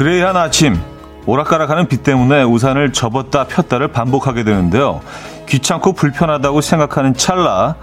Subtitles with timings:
[0.00, 0.80] 그레이한 아침
[1.26, 5.02] 오락가락하는 비 때문에 우산을 접었다 폈다를 반복하게 되는데요.
[5.46, 7.76] 귀찮고 불편하다고 생각하는 찰나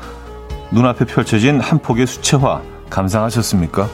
[0.71, 3.87] 눈앞에 펼쳐진 한 폭의 수채화 감상하셨습니까?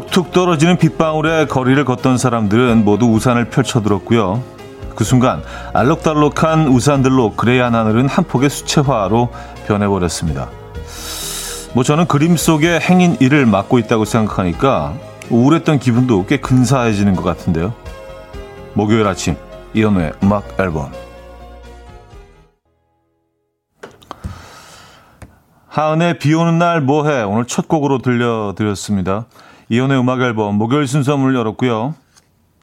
[0.00, 4.42] 툭툭 떨어지는 빗방울에 거리를 걷던 사람들은 모두 우산을 펼쳐들었고요.
[4.94, 5.42] 그 순간
[5.74, 9.30] 알록달록한 우산들로 그레이한 하늘은 한 폭의 수채화로
[9.66, 10.48] 변해버렸습니다.
[11.74, 14.94] 뭐 저는 그림 속의 행인 일을 맡고 있다고 생각하니까
[15.30, 17.74] 우울했던 기분도 꽤 근사해지는 것 같은데요.
[18.74, 19.36] 목요일 아침
[19.74, 20.90] 이연우의 음악 앨범
[25.68, 29.26] 하은의 비 오는 날 뭐해 오늘 첫 곡으로 들려드렸습니다.
[29.70, 31.94] 이혼의 음악 앨범 목요일 순서 문을 열었고요.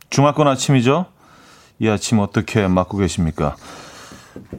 [0.09, 1.05] 주말권 아침이죠.
[1.79, 3.55] 이 아침 어떻게 맞고 계십니까?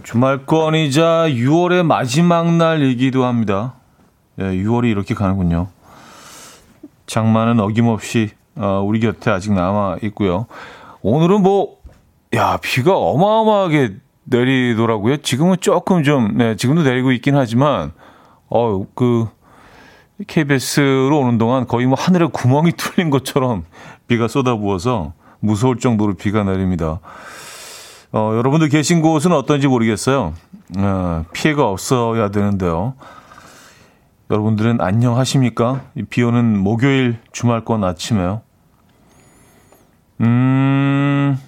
[0.04, 3.74] 주말권이자 6월의 마지막 날이기도 합니다.
[4.38, 5.68] 예, 6월이 이렇게 가는군요.
[7.06, 10.46] 장마는 어김없이 어, 우리 곁에 아직 남아 있고요.
[11.02, 11.76] 오늘은 뭐,
[12.34, 15.18] 야, 비가 어마어마하게 내리더라고요.
[15.18, 17.92] 지금은 조금 좀, 네, 지금도 내리고 있긴 하지만,
[18.48, 19.28] 어, 그,
[20.26, 23.64] KBS로 오는 동안 거의 뭐 하늘에 구멍이 뚫린 것처럼
[24.08, 27.00] 비가 쏟아부어서 무서울 정도로 비가 내립니다.
[28.12, 30.32] 어, 여러분들 계신 곳은 어떤지 모르겠어요.
[30.78, 32.94] 어, 피해가 없어야 되는데요.
[34.30, 35.82] 여러분들은 안녕하십니까?
[36.08, 38.42] 비 오는 목요일 주말권 아침에요.
[40.22, 41.38] 음,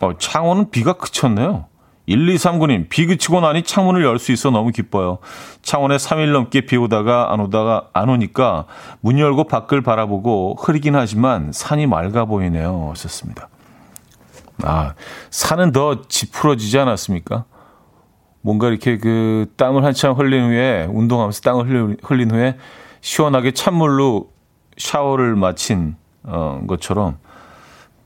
[0.00, 1.66] 어, 창원은 비가 그쳤네요.
[2.08, 5.18] 1239님, 비 그치고 나니 창문을 열 수 있어 너무 기뻐요.
[5.62, 8.66] 창원에 3일 넘게 비 오다가 안 오다가 안 오니까
[9.00, 12.88] 문 열고 밖을 바라보고 흐리긴 하지만 산이 맑아 보이네요.
[12.90, 13.48] 하셨습니다.
[14.64, 14.94] 아,
[15.30, 17.44] 산은 더 지푸러지지 않았습니까?
[18.42, 22.56] 뭔가 이렇게 그 땀을 한참 흘린 후에 운동하면서 땀을 흘린 후에
[23.00, 24.30] 시원하게 찬물로
[24.76, 27.18] 샤워를 마친 어, 것처럼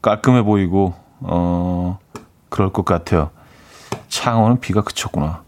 [0.03, 1.99] 깔끔해 보이고 어,
[2.49, 3.31] 그럴 것 같아요.
[4.09, 5.43] 창원은 비가 그쳤구나.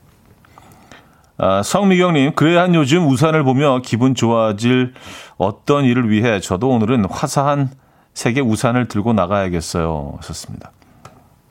[1.38, 4.94] 아, 성미경님, 그래야 한 요즘 우산을 보며 기분 좋아질
[5.36, 7.70] 어떤 일을 위해 저도 오늘은 화사한
[8.14, 10.14] 색의 우산을 들고 나가야겠어요.
[10.16, 10.72] 하셨습니다.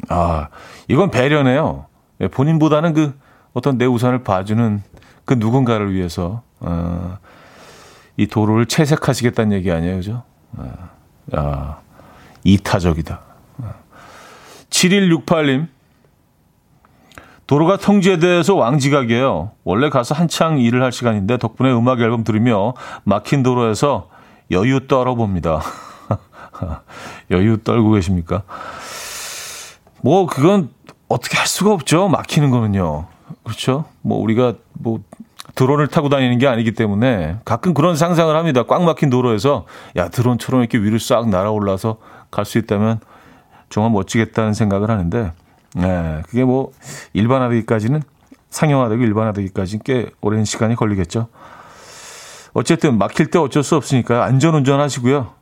[0.10, 0.50] 아,
[0.90, 1.86] 이건 배려네요.
[2.20, 3.18] 예, 본인보다는 그
[3.54, 4.84] 어떤 내 우산을 봐주는
[5.24, 7.18] 그 누군가를 위해서, 어,
[8.18, 9.96] 이 도로를 채색하시겠다는 얘기 아니에요.
[9.96, 10.24] 그죠?
[10.58, 10.90] 아,
[11.34, 11.78] 아
[12.44, 13.22] 이타적이다.
[14.70, 15.68] 7168님,
[17.48, 19.52] 도로가 통제돼서 왕지각이에요.
[19.64, 24.10] 원래 가서 한창 일을 할 시간인데 덕분에 음악 앨범 들으며 막힌 도로에서
[24.52, 25.62] 여유 떨어봅니다.
[27.32, 28.44] 여유 떨고 계십니까?
[30.02, 30.70] 뭐 그건
[31.08, 32.10] 어떻게 할 수가 없죠.
[32.10, 33.08] 막히는 거는요.
[33.44, 33.86] 그렇죠?
[34.02, 35.00] 뭐 우리가 뭐
[35.56, 38.64] 드론을 타고 다니는 게 아니기 때문에 가끔 그런 상상을 합니다.
[38.64, 39.66] 꽉 막힌 도로에서
[39.96, 41.98] 야 드론처럼 이렇게 위로 싹 날아올라서
[42.30, 43.00] 갈 수 있다면
[43.70, 45.32] 정말 멋지겠다는 생각을 하는데
[45.76, 46.72] 네, 그게 뭐
[47.14, 48.02] 일반화되기까지는
[48.50, 51.28] 상용화되고 일반화되기까지는 꽤 오랜 시간이 걸리겠죠.
[52.54, 55.34] 어쨌든 막힐 때 어쩔 수 없으니까 안전 운전하시고요.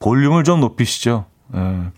[0.00, 1.26] 볼륨을 좀 높이시죠.
[1.48, 1.90] 네.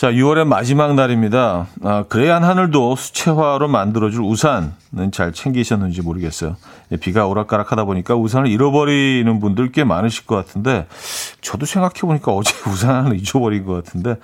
[0.00, 1.66] 자, 6월의 마지막 날입니다.
[1.84, 6.56] 아, 그래야 하늘도 수채화로 만들어줄 우산은 잘 챙기셨는지 모르겠어요.
[6.90, 10.86] 예, 비가 오락가락하다 보니까 우산을 잃어버리는 분들 꽤 많으실 것 같은데,
[11.42, 14.16] 저도 생각해 보니까 어제 우산 하나 잊어버린 것 같은데,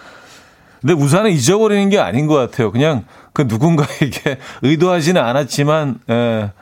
[0.80, 2.70] 근데 우산을 잊어버리는 게 아닌 것 같아요.
[2.70, 6.52] 그냥 그 누군가에게 의도하지는 않았지만, 예,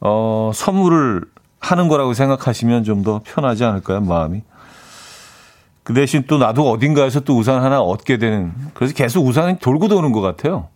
[0.00, 1.22] 어, 선물을
[1.60, 4.42] 하는 거라고 생각하시면 좀 더 편하지 않을까요, 마음이?
[5.82, 10.12] 그 대신 또 나도 어딘가에서 또 우산 하나 얻게 되는, 그래서 계속 우산이 돌고 도는
[10.12, 10.68] 것 같아요.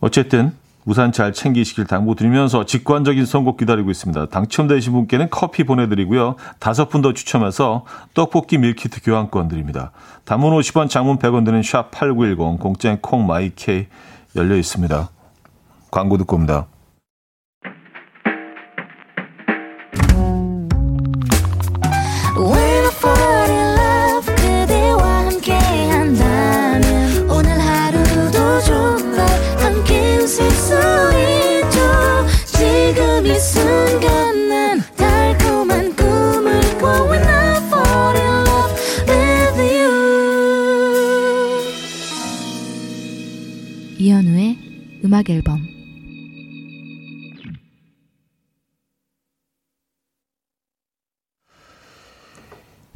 [0.00, 0.52] 어쨌든,
[0.84, 4.26] 우산 잘 챙기시길 당부드리면서 직관적인 선곡 기다리고 있습니다.
[4.26, 6.36] 당첨되신 분께는 커피 보내드리고요.
[6.58, 7.84] 다섯 분 더 추첨해서
[8.14, 9.90] 떡볶이 밀키트 교환권 드립니다.
[10.24, 13.86] 담은 50원, 장문 100원 드는 샵8910, 공짜인 콩 마이케이
[14.36, 15.08] 열려 있습니다.
[15.90, 16.66] 광고 듣고 옵니다.
[45.22, 45.60] 음악 앨범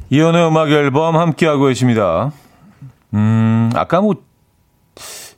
[0.09, 2.31] 이연의 음악 앨범 함께하고 계십니다.
[3.13, 4.15] 음, 아까 뭐,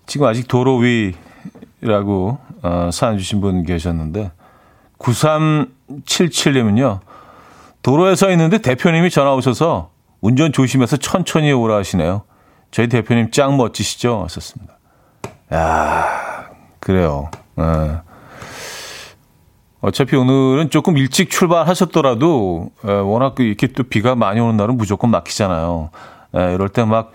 [0.05, 0.79] 지금 아직 도로
[1.81, 4.31] 위라고, 어, 사연 주신 분 계셨는데,
[4.99, 6.99] 9377님은요,
[7.81, 9.89] 도로에 서 있는데 대표님이 전화 오셔서
[10.21, 12.21] 운전 조심해서 천천히 오라 하시네요.
[12.69, 14.21] 저희 대표님 짱 멋지시죠?
[14.25, 14.77] 하셨습니다.
[15.51, 16.28] 야
[16.79, 17.29] 그래요.
[17.59, 18.01] 예.
[19.81, 25.09] 어차피 오늘은 조금 일찍 출발하셨더라도 에, 워낙 그 이렇게 또 비가 많이 오는 날은 무조건
[25.09, 25.89] 막히잖아요.
[26.35, 27.11] 에, 이럴 때 막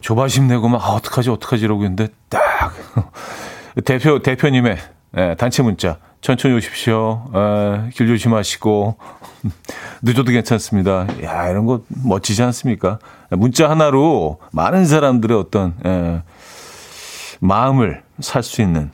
[0.00, 2.72] 조바심 내고 막 아, 어떡하지 어떡하지 이러고 있는데 딱
[3.84, 4.76] 대표 대표님의
[5.16, 7.30] 에, 단체 문자 천천히 오십시오.
[7.34, 8.96] 에, 길 조심하시고
[10.02, 11.06] 늦어도 괜찮습니다.
[11.22, 12.98] 야 이런 거 멋지지 않습니까?
[13.30, 16.22] 문자 하나로 많은 사람들의 어떤 에,
[17.40, 18.90] 마음을 살 수 있는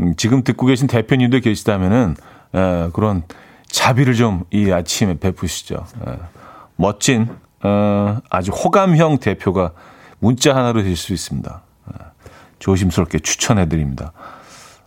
[0.00, 2.16] 음, 지금 듣고 계신 대표님들 계시다면은
[2.54, 3.22] 에, 그런
[3.66, 5.84] 자비를 좀 이 아침에 베푸시죠.
[6.06, 6.12] 에,
[6.76, 7.28] 멋진
[7.62, 9.72] 어, 아주 호감형 대표가
[10.18, 11.62] 문자 하나로 될 수 있습니다.
[11.88, 11.92] 에,
[12.58, 14.12] 조심스럽게 추천해 드립니다.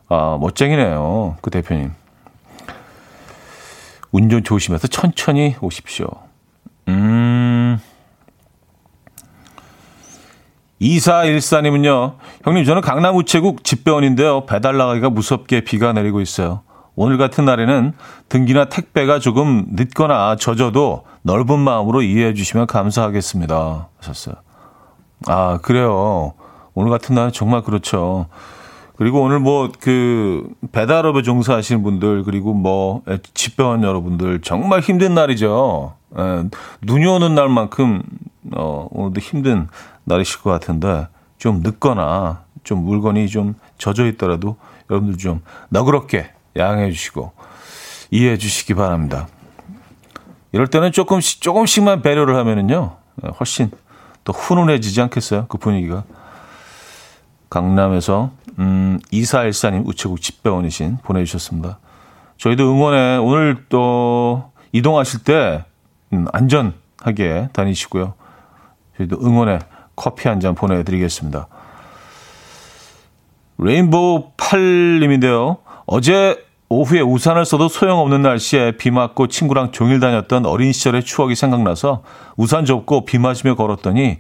[0.09, 1.37] 아, 멋쟁이네요.
[1.41, 1.91] 그 대표님.
[4.11, 6.07] 운전 조심해서 천천히 오십시오.
[6.87, 7.79] 음.
[10.81, 14.45] 2414님은요, 형님, 저는 강남 우체국 집배원인데요.
[14.45, 16.62] 배달 나가기가 무섭게 비가 내리고 있어요.
[16.95, 17.94] 오늘 같은 날에는
[18.29, 23.89] 등기나 택배가 조금 늦거나 젖어도 넓은 마음으로 이해해 주시면 감사하겠습니다.
[24.00, 24.35] 하셨어요.
[25.27, 26.33] 아, 그래요.
[26.74, 28.27] 오늘 같은 날은 정말 그렇죠.
[28.97, 33.03] 그리고 오늘 뭐 그 배달업에 종사하시는 분들 그리고 뭐
[33.35, 35.94] 집배원 여러분들 정말 힘든 날이죠.
[36.18, 36.44] 에,
[36.81, 38.01] 눈이 오는 날만큼
[38.55, 39.67] 어, 오늘도 힘든
[40.05, 41.07] 날이실 것 같은데
[41.38, 44.57] 좀 늦거나 좀 물건이 좀 젖어 있더라도
[44.89, 47.31] 여러분들 좀 너그럽게 양해해 주시고
[48.11, 49.27] 이해해 주시기 바랍니다.
[50.51, 52.95] 이럴 때는 조금씩 조금씩만 배려를 하면은요
[53.39, 53.69] 훨씬
[54.23, 56.03] 더 훈훈해지지 않겠어요 그 분위기가
[57.49, 61.79] 강남에서 음, 이사일사님 우체국 집배원이신 보내주셨습니다.
[62.38, 65.65] 저희도 응원에 오늘 또 이동하실 때
[66.13, 68.13] 음, 안전하게 다니시고요.
[68.97, 69.59] 저희도 응원에
[69.95, 71.47] 커피 한 잔 보내드리겠습니다.
[73.57, 75.57] 레인보우 8님인데요.
[75.85, 82.03] 어제 오후에 우산을 써도 소용없는 날씨에 비 맞고 친구랑 종일 다녔던 어린 시절의 추억이 생각나서
[82.35, 84.19] 우산 접고 비 맞으며 걸었더니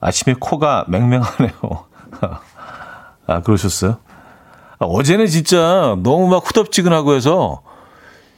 [0.00, 1.52] 아침에 코가 맹맹하네요.
[3.26, 3.98] 아, 그러셨어요?
[4.78, 7.62] 아, 어제는 진짜 너무 막 후덥지근하고 해서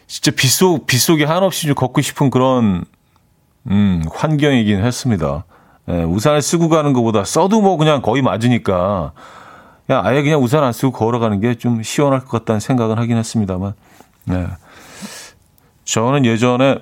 [0.06, 2.84] 진짜 빗속, 빗속에 한없이 좀 걷고 싶은 그런,
[3.70, 5.44] 음, 환경이긴 했습니다.
[5.88, 9.12] 예, 우산을 쓰고 가는 것보다 써도 뭐 그냥 거의 맞으니까
[9.86, 13.74] 그냥 아예 그냥 우산 안 쓰고 걸어가는 게 좀 시원할 것 같다는 생각은 하긴 했습니다만.
[14.30, 14.46] 예.
[15.84, 16.78] 저는 예전에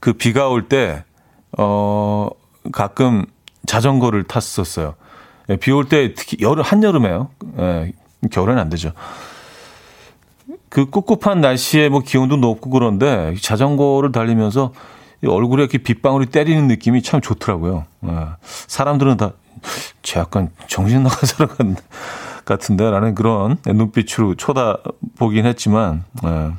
[0.00, 1.04] 그 비가 올 때,
[1.58, 2.30] 어,
[2.72, 3.26] 가끔
[3.66, 4.94] 자전거를 탔었어요.
[5.50, 7.28] 예, 비올 때 특히 여름 한여름에요.
[7.58, 7.92] 예,
[8.30, 8.92] 겨울에는 안 되죠.
[10.70, 14.72] 그 꿉꿉한 날씨에 뭐 기온도 높고 그런데 자전거를 달리면서
[15.26, 17.84] 얼굴에 이렇게 빗방울이 때리는 느낌이 참 좋더라고요.
[18.06, 19.32] 예, 사람들은 다,
[20.02, 21.76] 제 약간 정신 나간 사람
[22.44, 26.52] 같은데 라는 그런 눈빛으로 쳐다보긴 했지만, 예,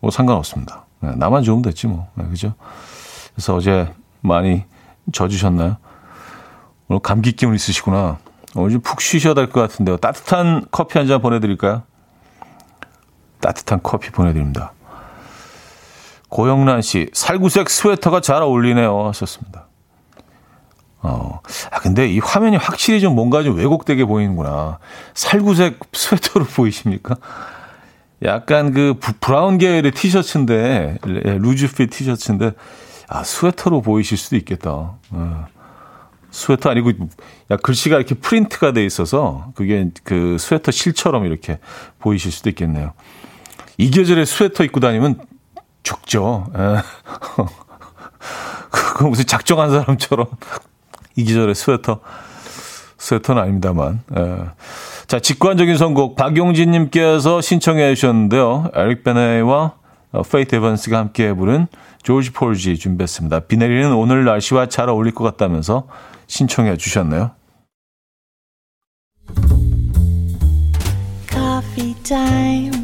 [0.00, 0.84] 뭐 상관없습니다.
[1.04, 2.08] 예, 나만 좋으면 됐지 뭐.
[2.20, 2.54] 예, 그죠?
[3.34, 4.64] 그래서 어제 많이
[5.12, 5.76] 져주셨나요?
[6.88, 8.18] 오늘 감기 기운 있으시구나.
[8.54, 9.96] 오늘 좀 푹 쉬셔야 될 것 같은데요.
[9.96, 11.82] 따뜻한 커피 한 잔 보내드릴까요?
[13.40, 14.72] 따뜻한 커피 보내드립니다.
[16.34, 19.06] 고영란 씨, 살구색 스웨터가 잘 어울리네요.
[19.06, 19.68] 하셨습니다.
[21.00, 24.80] 어, 아, 근데 이 화면이 확실히 좀 뭔가 좀 왜곡되게 보이는구나.
[25.14, 27.18] 살구색 스웨터로 보이십니까?
[28.24, 32.50] 약간 그 brown 계열의 티셔츠인데, loose fit 티셔츠인데,
[33.06, 34.96] 아, 스웨터로 보이실 수도 있겠다.
[35.10, 35.46] 어.
[36.32, 36.90] 스웨터 아니고
[37.52, 41.60] 야 글씨가 이렇게 프린트가 돼 있어서 그게 그 스웨터 실처럼 이렇게
[42.00, 42.92] 보이실 수도 있겠네요.
[43.78, 45.20] 이 계절에 스웨터 입고 다니면
[45.84, 46.46] 죽죠.
[46.58, 46.82] 예.
[48.72, 50.26] 그거 무슨 작정한 사람처럼
[51.14, 52.00] 이 계절에 스웨터
[52.98, 54.02] 스웨터는 아닙니다만.
[54.16, 54.36] 예.
[55.06, 58.70] 자 직관적인 선곡 박용진님께서 신청해 주셨는데요.
[58.74, 59.74] 에릭 베네와
[60.30, 61.68] 페이스 에반스가 함께 부른
[62.02, 63.40] 조지 폴지 준비했습니다.
[63.40, 65.86] 비 내리는 오늘 날씨와 잘 어울릴 것 같다면서
[66.26, 67.30] 신청해 주셨네요.
[71.30, 72.83] Coffee time.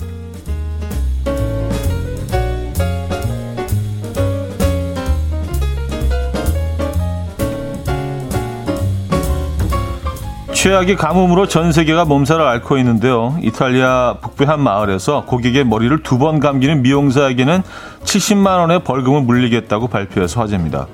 [10.61, 13.35] 최악의 가뭄으로 전 세계가 몸살을 앓고 있는데요.
[13.41, 17.63] 이탈리아 북부의 한 마을에서 고객의 머리를 두 번 감기는 미용사에게는
[18.03, 20.85] 70만 원의 벌금을 물리겠다고 발표해서 화제입니다.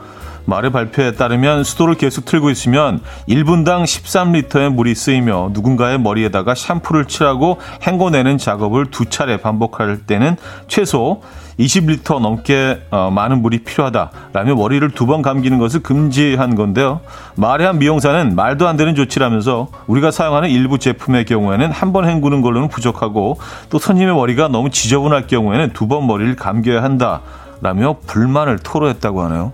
[0.47, 7.59] 말의 발표에 따르면 수도를 계속 틀고 있으면 1분당 13리터의 물이 쓰이며 누군가의 머리에다가 샴푸를 칠하고
[7.85, 10.37] 헹궈내는 작업을 두 차례 반복할 때는
[10.69, 11.21] 최소
[11.59, 17.01] 20리터 넘게 어, 많은 물이 필요하다라며 머리를 두 번 감기는 것을 금지한 건데요.
[17.35, 22.41] 말의 한 미용사는 말도 안 되는 조치라면서 우리가 사용하는 일부 제품의 경우에는 한 번 헹구는
[22.41, 23.39] 걸로는 부족하고
[23.69, 29.51] 또 손님의 머리가 너무 지저분할 경우에는 두 번 머리를 감겨야 한다라며 불만을 토로했다고 하네요.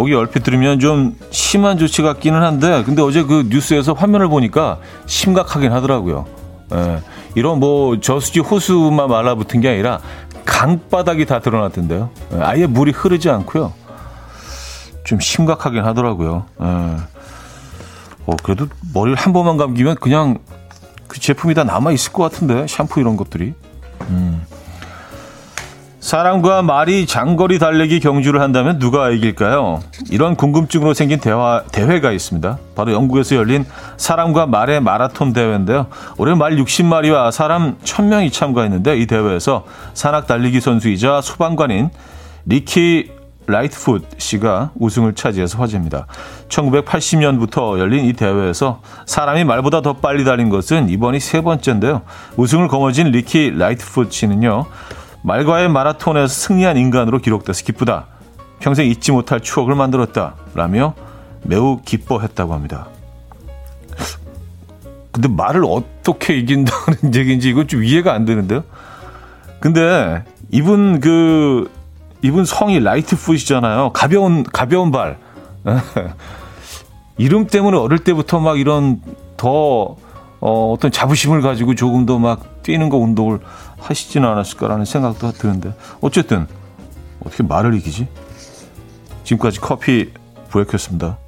[0.00, 5.72] 목이 얼핏 들으면 좀 심한 조치 같기는 한데 근데 어제 그 뉴스에서 화면을 보니까 심각하긴
[5.72, 6.24] 하더라고요.
[6.72, 7.02] 예,
[7.34, 10.00] 이런 뭐 저수지 호수만 말라붙은 게 아니라
[10.46, 12.08] 강바닥이 다 드러났던데요.
[12.32, 13.74] 예, 아예 물이 흐르지 않고요.
[15.04, 16.46] 좀 심각하긴 하더라고요.
[16.62, 16.64] 예.
[16.64, 20.38] 어, 그래도 머리를 한 번만 감기면 그냥
[21.08, 23.52] 그 제품이 다 남아 있을 것 같은데 샴푸 이런 것들이.
[24.08, 24.46] 음.
[26.00, 29.80] 사람과 말이 장거리 달리기 경주를 한다면 누가 이길까요?
[30.10, 32.58] 이런 궁금증으로 생긴 대화, 대회가 있습니다.
[32.74, 33.66] 바로 영국에서 열린
[33.98, 35.86] 사람과 말의 마라톤 대회인데요.
[36.16, 41.90] 올해 말 60마리와 사람 1000명이 참가했는데 이 대회에서 산악 달리기 선수이자 소방관인
[42.46, 43.10] 리키
[43.46, 46.06] 라이트풋 씨가 우승을 차지해서 화제입니다.
[46.48, 52.02] 1980년부터 열린 이 대회에서 사람이 말보다 더 빨리 달린 것은 이번이 세 번째인데요.
[52.36, 54.66] 우승을 거머쥔 리키 라이트풋 씨는요.
[55.22, 58.06] 말과의 마라톤에서 승리한 인간으로 기록돼서 기쁘다.
[58.58, 60.34] 평생 잊지 못할 추억을 만들었다.
[60.54, 60.94] 라며
[61.42, 62.88] 매우 기뻐했다고 합니다.
[65.12, 68.64] 근데 말을 어떻게 이긴다는 얘기인지 이건 좀 이해가 안 되는데요.
[69.58, 71.70] 근데 이분 그
[72.22, 73.92] 이분 성이 라이트풋이잖아요.
[73.92, 75.18] 가벼운 가벼운 발.
[77.18, 79.00] 이름 때문에 어릴 때부터 막 이런
[79.36, 79.96] 더
[80.40, 83.40] 어, 어떤 자부심을 가지고 조금 더 막 뛰는 거 운동을
[83.78, 86.46] 하시지는 않았을까라는 생각도 드는데 어쨌든
[87.24, 88.08] 어떻게 말을 이기지?
[89.24, 90.12] 지금까지 커피
[90.50, 91.18] 브레이크였습니다.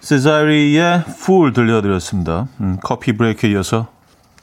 [0.00, 2.48] 세자리의 Fool 들려드렸습니다.
[2.60, 3.88] 음, 커피 브레이크에 이어서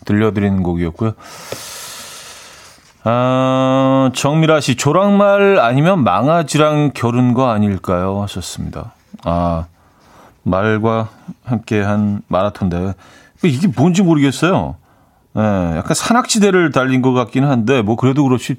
[0.06, 1.14] 들려드리는 곡이었고요.
[3.04, 8.22] 아, 정미라 씨, 조랑말 아니면 망아지랑 결혼 거 아닐까요?
[8.22, 8.94] 하셨습니다.
[9.24, 9.66] 아,
[10.48, 11.10] 말과
[11.44, 12.94] 함께한 마라톤 대회.
[13.44, 14.76] 이게 뭔지 모르겠어요.
[15.38, 18.56] 예, 약간 산악지대를 달린 것 같기는 한데, 뭐, 그래도 그렇지.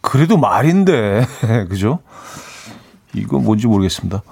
[0.00, 1.26] 그래도 말인데,
[1.70, 2.00] 그죠?
[3.14, 4.22] 이거 뭔지 모르겠습니다.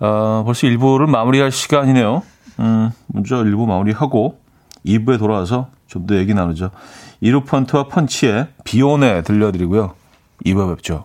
[0.00, 2.22] 아, 벌써 1부를 마무리할 시간이네요.
[2.58, 4.40] 음, 먼저 1부 마무리하고,
[4.84, 6.70] 2부에 돌아와서 좀 더 얘기 나누죠.
[7.20, 9.94] 이루 펀트와 펀치의 비오네 들려드리고요.
[10.46, 11.04] 2부에 뵙죠.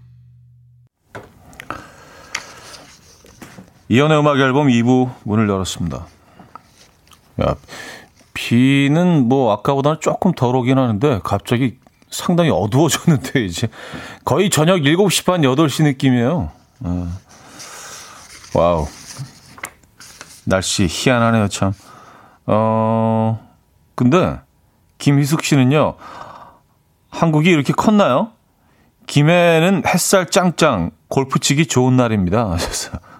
[3.91, 6.05] 이현우의 음악 앨범 2부 문을 열었습니다.
[7.41, 7.55] 야,
[8.33, 11.77] 비는 뭐 아까보다는 조금 덜 오긴 하는데 갑자기
[12.09, 13.67] 상당히 어두워졌는데 이제
[14.23, 16.51] 거의 저녁 7시 반 8시 느낌이에요.
[16.79, 17.07] 어.
[18.55, 18.87] wow.
[20.45, 21.73] 날씨 희한하네요, 참.
[22.45, 23.45] 어,
[23.95, 24.39] 근데
[24.99, 25.95] 김희숙 씨는요.
[27.09, 28.31] 한국이 이렇게 컸나요?
[29.07, 32.51] 김해는 햇살 짱짱, 골프 치기 좋은 날입니다.
[32.51, 33.10] 하셨어요.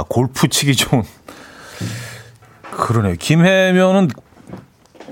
[0.00, 1.02] 아, 골프 치기 좋은.
[2.70, 3.16] 그러네요.
[3.18, 4.08] 김해면은,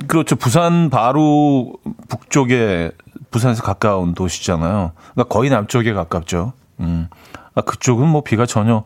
[0.07, 0.35] 그렇죠.
[0.37, 1.75] 부산 바로
[2.09, 2.93] 북쪽에,
[3.31, 4.93] 부산에서 가까운 도시잖아요.
[5.13, 6.55] 그러니까 거의 남쪽에 가깝죠.
[6.81, 7.09] 음.
[7.55, 8.85] 아, 그쪽은 뭐 비가 전혀,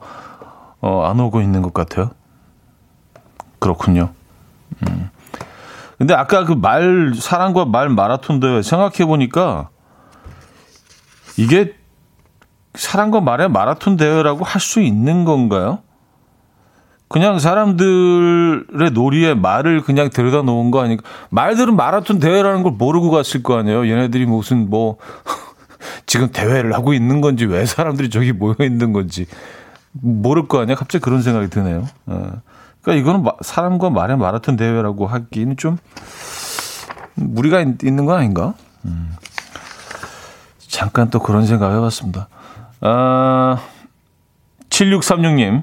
[0.80, 2.11] 어, 안 오고 있는 것 같아요.
[3.61, 4.12] 그렇군요.
[4.88, 5.09] 음.
[5.99, 9.68] 근데 아까 그 말, 사랑과 말 마라톤 대회 생각해보니까
[11.37, 11.76] 이게
[12.75, 15.78] 사랑과 말의 마라톤 대회라고 할 수 있는 건가요?
[17.12, 23.42] 그냥 사람들의 놀이에 말을 그냥 들여다 놓은 거 아니까 말들은 마라톤 대회라는 걸 모르고 갔을
[23.42, 23.87] 거 아니에요.
[23.87, 24.97] 얘네들이 무슨 뭐
[26.07, 29.26] 지금 대회를 하고 있는 건지 왜 사람들이 저기 모여 있는 건지
[29.92, 30.75] 모를 거 아니야.
[30.75, 31.87] 갑자기 그런 생각이 드네요.
[32.07, 32.33] 어.
[32.81, 35.76] 그러니까 이거는 사람과 말의 마라톤 대회라고 하기는 좀
[37.14, 38.54] 무리가 있, 는 거 아닌가?
[38.85, 39.12] 음.
[40.59, 42.28] 잠깐 또 그런 생각 해봤습니다.
[42.81, 43.59] 아,
[44.71, 45.62] 7636님,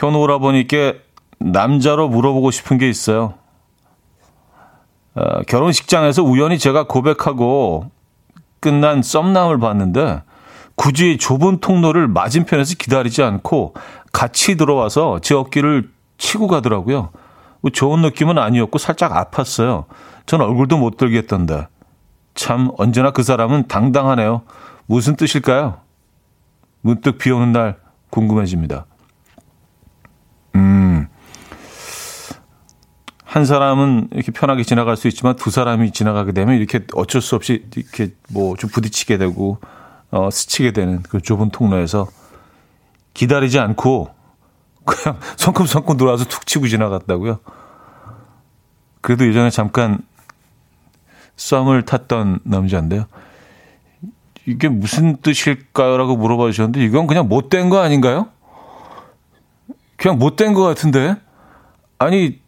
[0.00, 1.02] 현우 오라버니께
[1.38, 3.34] 남자로 물어보고 싶은 게 있어요.
[5.14, 7.90] 아, 결혼식장에서 우연히 제가 고백하고
[8.60, 10.22] 끝난 썸남을 봤는데
[10.74, 13.74] 굳이 좁은 통로를 맞은편에서 기다리지 않고
[14.10, 17.10] 같이 들어와서 제 어깨를 치고 가더라고요.
[17.60, 19.84] 뭐 좋은 느낌은 아니었고 살짝 아팠어요.
[20.24, 21.68] 전 얼굴도 못 들겠던데.
[22.34, 24.42] 참 언제나 그 사람은 당당하네요.
[24.86, 25.78] 무슨 뜻일까요?
[26.80, 27.76] 문득 비 오는 날
[28.08, 28.86] 궁금해집니다.
[33.30, 37.64] 한 사람은 이렇게 편하게 지나갈 수 있지만 두 사람이 지나가게 되면 이렇게 어쩔 수 없이
[37.76, 39.58] 이렇게 뭐 좀 부딪히게 되고
[40.10, 42.08] 어 스치게 되는 그 좁은 통로에서
[43.14, 44.12] 기다리지 않고
[44.84, 47.38] 그냥 성큼성큼 들어와서 툭 치고 지나갔다고요.
[49.00, 50.00] 그래도 예전에 잠깐
[51.36, 53.04] 썸을 탔던 남자인데요.
[54.44, 55.98] 이게 무슨 뜻일까요?
[55.98, 58.26] 라고 물어봐 주셨는데 이건 그냥 못된 거 아닌가요?
[59.96, 61.14] 그냥 못된 거 같은데?
[61.98, 62.39] 아니,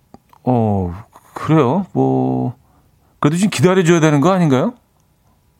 [0.44, 1.86] 어, 그래요.
[1.92, 2.54] 뭐,
[3.20, 4.74] 그래도 좀 기다려줘야 되는 거 아닌가요?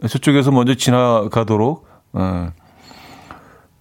[0.08, 2.52] 저쪽에서 먼저 지나가도록, 어,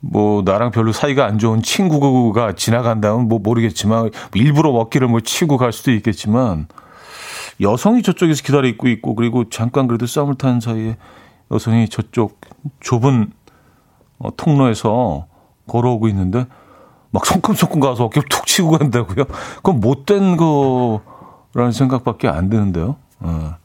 [0.02, 5.72] 뭐 나랑 별로 사이가 안 좋은 친구가 지나간다면 뭐 모르겠지만 일부러 먹기를 뭐 치고 갈
[5.72, 6.68] 수도 있겠지만
[7.62, 10.98] 여성이 저쪽에서 기다리고 있고 그리고 잠깐 그래도 썸을 타는 사이에
[11.52, 12.42] 여성이 저쪽
[12.80, 13.32] 좁은
[14.18, 15.28] 어, 통로에서
[15.68, 16.48] 걸어오고 있는데
[17.12, 19.26] 막 성큼성큼 가서 어깨를 툭 치고 간다고요?
[19.58, 22.96] 그건 못된 거라는 생각밖에 안 드는데요.
[23.20, 23.56] 어.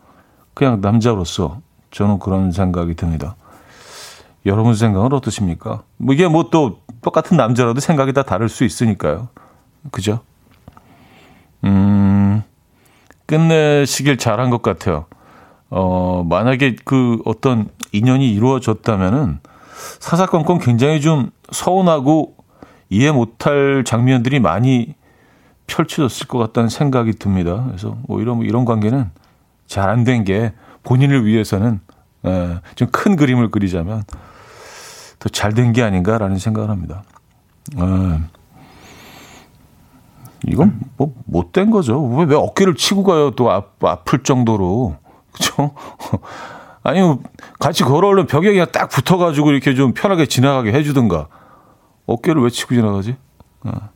[0.55, 3.37] 그냥 남자로서 저는 그런 생각이 듭니다.
[4.47, 5.83] 여러분 생각은 어떠십니까?
[5.97, 9.29] 뭐 이게 뭐 또 똑같은 남자라도 생각이 다 다를 수 있으니까요.
[9.91, 10.21] 그죠?
[11.65, 12.43] 음,
[13.27, 15.07] 끝내시길 잘한 것 같아요.
[15.71, 19.41] 어, 만약에 그 어떤 인연이 이루어졌다면은
[20.01, 22.36] 사사건건 굉장히 좀 서운하고
[22.89, 24.95] 이해 못할 장면들이 많이
[25.67, 27.65] 펼쳐졌을 것 같다는 생각이 듭니다.
[27.67, 29.11] 그래서 오히려 뭐 이런 관계는
[29.67, 30.53] 잘 안 된 게
[30.85, 31.81] 본인을 위해서는
[32.25, 34.05] 예, 좀큰 그림을 그리자면
[35.19, 37.03] 더 잘 된 게 아닌가라는 생각을 합니다.
[37.77, 38.21] 아,
[40.47, 42.01] 이건 뭐 못된 거죠.
[42.07, 43.33] 왜, 왜 어깨를 치고 가요?
[43.33, 44.97] 또 아, 아플 정도로
[45.33, 45.75] 그렇죠?
[46.85, 47.01] 아니
[47.59, 51.27] 같이 걸어오면 벽에 그냥 딱 붙어가지고 이렇게 좀 편하게 지나가게 해주든가
[52.07, 53.17] 어깨를 왜 치고 지나가지?
[53.65, 53.91] 아.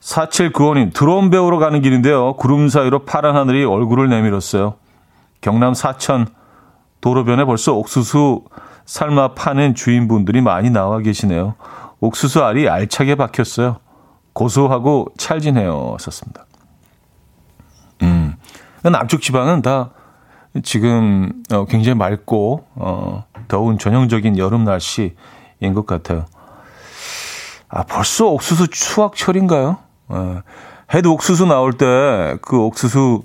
[0.00, 2.34] 4795님, 드론 배우러 가는 길인데요.
[2.36, 4.76] 구름 사이로 파란 하늘이 얼굴을 내밀었어요.
[5.40, 6.28] 경남 사천
[7.00, 8.44] 도로변에 벌써 옥수수
[8.86, 11.54] 삶아 파는 주인분들이 많이 나와 계시네요.
[12.00, 13.76] 옥수수 알이 알차게 박혔어요.
[14.32, 15.96] 고소하고 찰진해요.
[16.00, 16.46] 썼습니다.
[18.02, 18.34] 음.
[18.82, 19.90] 남쪽 지방은 다
[20.62, 25.14] 지금 어, 굉장히 맑고 어, 더운 전형적인 여름 날씨
[25.60, 26.26] 인 것 같아요.
[27.68, 29.78] 아, 벌써 옥수수 추확철인가요?
[30.08, 30.42] 어,
[30.94, 33.22] 해도 옥수수 나올 때 그 옥수수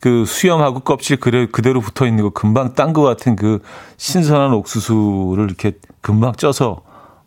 [0.00, 3.60] 그 수염하고 껍질 그래, 그대로 붙어 있는 거 금방 딴 것 같은 그
[3.96, 6.82] 신선한 옥수수를 이렇게 금방 쪄서,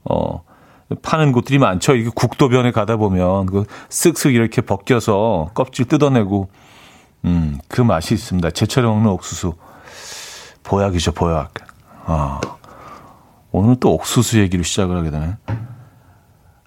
[0.06, 0.44] 어,
[1.02, 1.96] 파는 곳들이 많죠.
[1.96, 6.50] 이게 국도변에 가다 보면 그 쓱쓱 이렇게 벗겨서 껍질 뜯어내고,
[7.26, 8.52] 음, 그 맛이 있습니다.
[8.52, 9.54] 제철에 먹는 옥수수.
[10.64, 11.54] 보약이죠, 보약.
[12.06, 12.40] 아.
[13.52, 15.36] 오늘 또 옥수수 얘기를 시작을 하게 되네.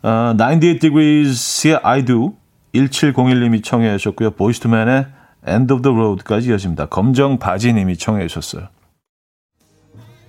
[0.02, 2.36] 아, 98 Degrees의 I Do
[2.74, 4.32] 1701님이 청해 주셨고요.
[4.32, 5.06] 보이스투맨의
[5.48, 6.86] End of the Road까지 이어집니다.
[6.86, 8.68] 검정 바지님이 청해 주셨어요.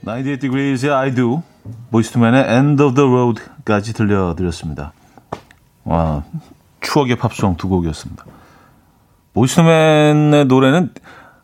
[0.05, 1.43] 98 Degrees의 I Do,
[1.91, 4.93] 보이스투맨의 End of the Road까지 들려드렸습니다.
[5.83, 6.23] 와,
[6.81, 8.25] 추억의 팝송 두 곡이었습니다.
[9.33, 10.93] 보이스투맨의 노래는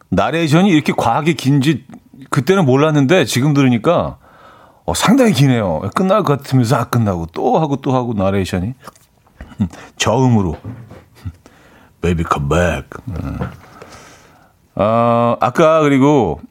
[0.09, 1.85] 나레이션이 이렇게 과하게 긴지
[2.29, 4.17] 그때는 몰랐는데 지금 들으니까
[4.91, 5.81] 어, 상당히 기네요.
[5.95, 8.73] 끝날 것 같으면서 아, 끝나고 또 하고 또 하고 나레이션이
[9.95, 10.57] 저음으로
[12.01, 12.89] Baby come back.
[14.75, 16.41] 어, 아까 그리고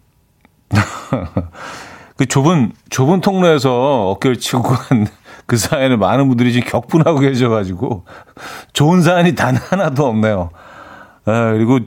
[2.17, 8.05] 그 좁은 좁은 통로에서 어깨를 치고 간 그 사연을 많은 분들이 지금 격분하고 계셔가지고
[8.73, 10.51] 좋은 사연이 단 하나도 없네요.
[11.25, 11.81] 아, 그리고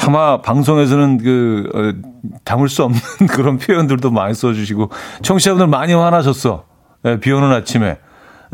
[0.00, 4.88] 차마 방송에서는 그 어, 담을 수 없는 그런 표현들도 많이 써주시고
[5.20, 6.64] 청취자분들 많이 화나셨어.
[7.04, 7.98] 예, 비 오는 아침에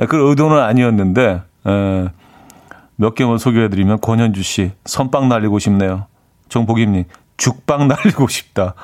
[0.08, 2.08] 그 의도는 아니었는데 에,
[2.96, 6.06] 몇 개만 소개해드리면 권현주 씨 선빵 날리고 싶네요.
[6.48, 7.04] 정복임님
[7.36, 8.74] 죽빵 날리고 싶다.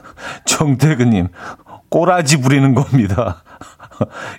[0.44, 1.28] 정태근님
[1.88, 3.42] 꼬라지 부리는 겁니다.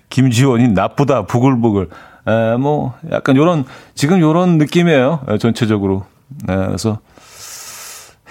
[0.10, 1.90] 김지원이 나쁘다 부글부글.
[2.28, 3.66] 에, 뭐 약간 요런
[3.96, 5.22] 지금 요런 느낌이에요.
[5.30, 6.06] 에, 전체적으로.
[6.48, 7.00] 에, 그래서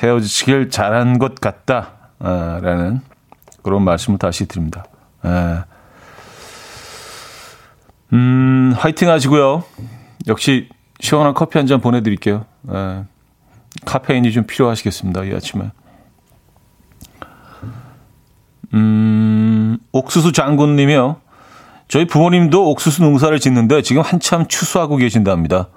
[0.03, 3.01] 헤어지길 잘한 것 같다라는
[3.63, 4.85] 그런 말씀을 다시 드립니다.
[5.25, 5.59] 에.
[8.13, 9.65] 음, 화이팅 하시고요.
[10.27, 10.69] 역시
[11.01, 12.45] 시원한 커피 한 잔 보내드릴게요.
[12.71, 13.05] 에.
[13.85, 15.25] 카페인이 좀 필요하시겠습니다.
[15.25, 15.71] 이 아침에.
[18.75, 21.17] 음, 옥수수 장군님이요.
[21.89, 25.69] 저희 부모님도 옥수수 농사를 짓는데 지금 한참 추수하고 계신답니다.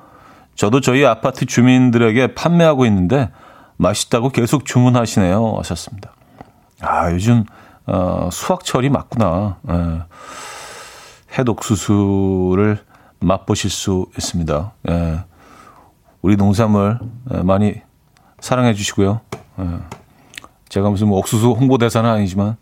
[0.56, 3.30] 저도 저희 아파트 주민들에게 판매하고 있는데
[3.78, 5.56] 맛있다고 계속 주문하시네요.
[5.58, 6.14] 하셨습니다.
[6.82, 7.46] 아, 요즘,
[7.86, 9.58] 어, 수확철이 맞구나.
[9.70, 10.02] 예.
[11.38, 12.80] 햇옥수수를
[13.20, 14.74] 맛보실 수 있습니다.
[14.90, 15.24] 예.
[16.22, 17.00] 우리 농산물
[17.34, 17.82] 예, 많이
[18.40, 19.22] 사랑해 주시고요.
[19.60, 19.66] 예.
[20.70, 22.58] 제가 무슨 뭐 옥수수 홍보대사는 아니지만,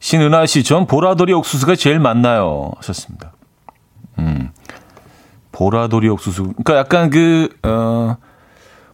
[0.00, 2.72] 신은아 씨, 전 보라돌이 옥수수가 제일 맛나요.
[2.76, 3.32] 하셨습니다.
[4.18, 4.50] 음,
[5.52, 6.42] 보라돌이 옥수수.
[6.42, 8.16] 그러니까 약간 그, 어,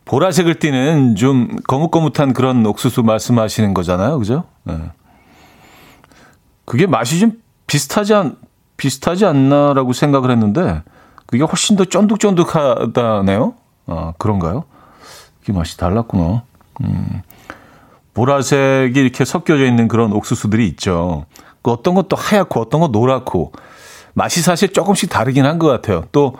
[0.09, 4.19] 보라색을 띠는 좀 거뭇거뭇한 그런 옥수수 말씀하시는 거잖아요.
[4.19, 4.45] 그죠?
[4.65, 4.75] 네.
[6.65, 7.33] 그게 맛이 좀
[7.67, 8.37] 비슷하지 않,
[8.79, 10.83] 비슷하지 않나라고 생각을 했는데,
[11.27, 13.55] 그게 훨씬 더 쫀득쫀득하다네요?
[13.87, 14.65] 아, 그런가요?
[15.41, 16.43] 그게 맛이 달랐구나.
[16.83, 17.23] 음.
[18.15, 21.27] 보라색이 이렇게 섞여져 있는 그런 옥수수들이 있죠.
[21.63, 23.53] 그 어떤 것도 하얗고 어떤 건 노랗고
[24.15, 26.05] 맛이 사실 조금씩 다르긴 한 것 같아요.
[26.13, 26.35] 또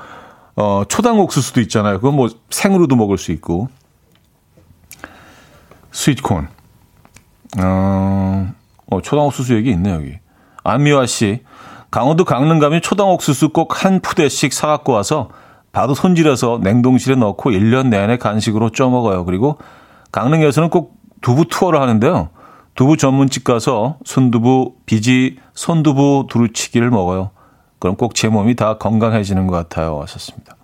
[0.61, 1.99] 어, 초당 옥수수도 있잖아요.
[2.01, 3.69] 그건 뭐 생으로도 먹을 수 있고
[5.93, 6.49] 스위트콘.
[7.61, 8.53] 어,
[8.91, 10.19] 어 초당 옥수수 얘기 있네 여기.
[10.65, 11.45] 안미화 씨.
[11.93, 15.31] 강원도 강릉 가면 초당 옥수수 꼭 한 푸대씩 사갖고 와서
[15.71, 19.25] 바로 손질해서 냉동실에 넣고 1년 내내 간식으로 쪄 먹어요.
[19.25, 19.59] 그리고
[20.11, 22.31] 강릉에서는 꼭 두부 투어를 하는데요.
[22.75, 27.31] 두부 전문집 가서 순두부, 비지, 손두부 두루치기를 먹어요.
[27.79, 30.01] 그럼 꼭 제 몸이 다 건강해지는 것 같아요.
[30.03, 30.57] 하셨습니다.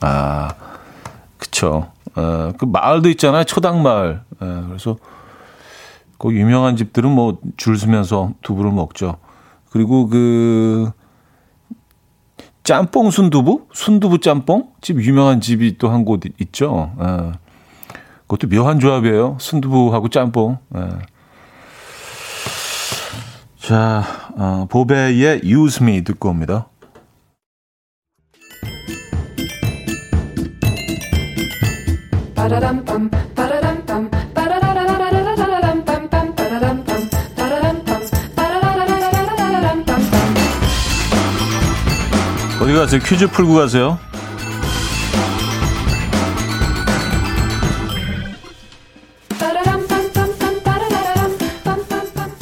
[0.00, 0.50] 아,
[1.38, 1.90] 그쵸.
[2.16, 3.44] 어, 그 마을도 있잖아요.
[3.44, 4.22] 초당마을.
[4.42, 4.96] 예, 그래서
[6.18, 9.16] 그 유명한 집들은 뭐 줄 서면서 두부를 먹죠.
[9.70, 10.90] 그리고 그
[12.62, 13.68] 짬뽕 순두부?
[13.72, 14.72] 순두부 짬뽕?
[14.80, 16.92] 집 유명한 집이 또 한 곳 있죠.
[17.00, 17.32] 예.
[18.26, 19.38] 그것도 묘한 조합이에요.
[19.40, 20.58] 순두부하고 짬뽕.
[20.68, 20.82] 네.
[23.60, 24.02] 자,
[24.36, 26.66] 어, 보배의 Use Me 듣고 옵니다.
[42.62, 43.00] 어디 가세요?
[43.04, 43.98] 퀴즈 풀고 가세요.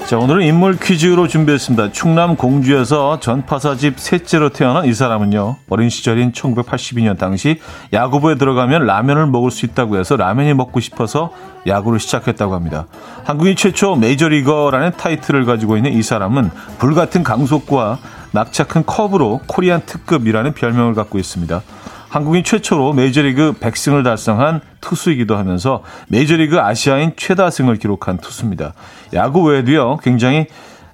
[0.09, 1.92] 자, 오늘은 인물 퀴즈로 준비했습니다.
[1.92, 5.57] 충남 공주에서 전파사집 셋째로 태어난 이 사람은요.
[5.68, 7.61] 어린 시절인 1982년 당시
[7.92, 11.31] 야구부에 들어가면 라면을 먹을 수 있다고 해서 라면이 먹고 싶어서
[11.66, 12.87] 야구를 시작했다고 합니다.
[13.25, 17.99] 한국인 최초 메이저리거라는 타이틀을 가지고 있는 이 사람은 불같은 강속과
[18.33, 21.61] 낙차 큰 커브로 코리안 특급이라는 별명을 갖고 있습니다.
[22.09, 28.73] 한국인 최초로 메이저리그 100승을 달성한 투수이기도 하면서 메이저리그 아시아인 최다승을 기록한 투수입니다.
[29.14, 30.47] 야구 외에도요, 굉장히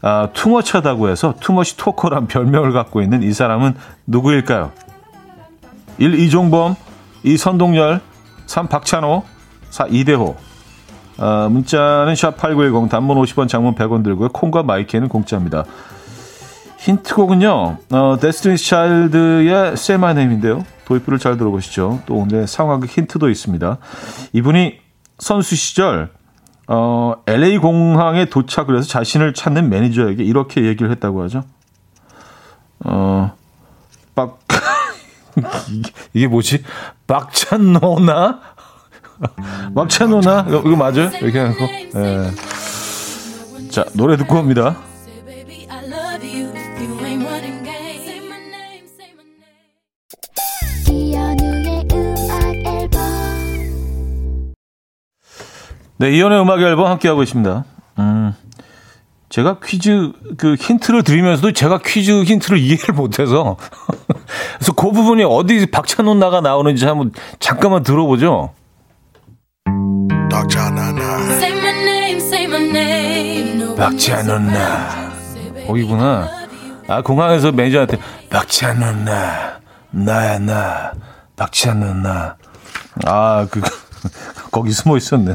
[0.02, 3.74] 아, 투머치하다고 해서 투머치 토커란 별명을 갖고 있는 이 사람은
[4.06, 4.72] 누구일까요?
[5.98, 6.18] 1.
[6.20, 6.76] 이종범
[7.22, 7.36] 2.
[7.38, 8.00] 선동열
[8.46, 8.68] 3.
[8.68, 9.24] 박찬호
[9.70, 9.86] 4.
[9.90, 10.36] 이대호
[11.18, 14.28] 아, 문자는 샵8910 단문 50원 장문 100원 들고요.
[14.30, 15.64] 콩과 마이크는 공짜입니다.
[16.84, 17.78] 힌트곡은요.
[17.92, 20.64] 어, 데스티니 차일드의 Say My Name인데요.
[20.84, 22.02] 도입부를 잘 들어보시죠.
[22.04, 23.78] 또 오늘 상황극 힌트도 있습니다.
[24.34, 24.80] 이분이
[25.18, 26.10] 선수 시절
[26.68, 31.44] 어, LA 공항에 도착을 해서 자신을 찾는 매니저에게 이렇게 얘기를 했다고 하죠.
[32.84, 33.32] 어,
[34.14, 34.40] 박
[36.12, 36.62] 이게, 뭐지?
[37.06, 38.40] 박찬 노나?
[39.74, 40.44] 박찬노나?
[40.48, 41.10] 이거, 이거 맞아요?
[41.20, 41.64] 이렇게 하고.
[41.96, 42.30] 예.
[43.70, 44.76] 자, 노래 듣고 옵니다.
[55.96, 57.64] 네, 이연의 음악 앨범 함께하고 있습니다.
[57.98, 58.34] 음,
[59.28, 63.56] 제가 퀴즈 그 힌트를 드리면서도 제가 퀴즈 힌트를 이해를 못해서
[64.58, 68.52] 그래서 그 부분이 어디 박찬호 나가 나오는지 한번 잠깐만 들어보죠.
[73.76, 75.12] 박찬호 나
[75.66, 76.28] 거기구나.
[76.86, 77.98] 아 공항에서 매니저한테
[78.30, 80.92] 박찬호 나 나야 나
[81.36, 82.36] 박찬호 나
[83.06, 83.60] 아 그
[84.52, 85.34] 거기 숨어 있었네요.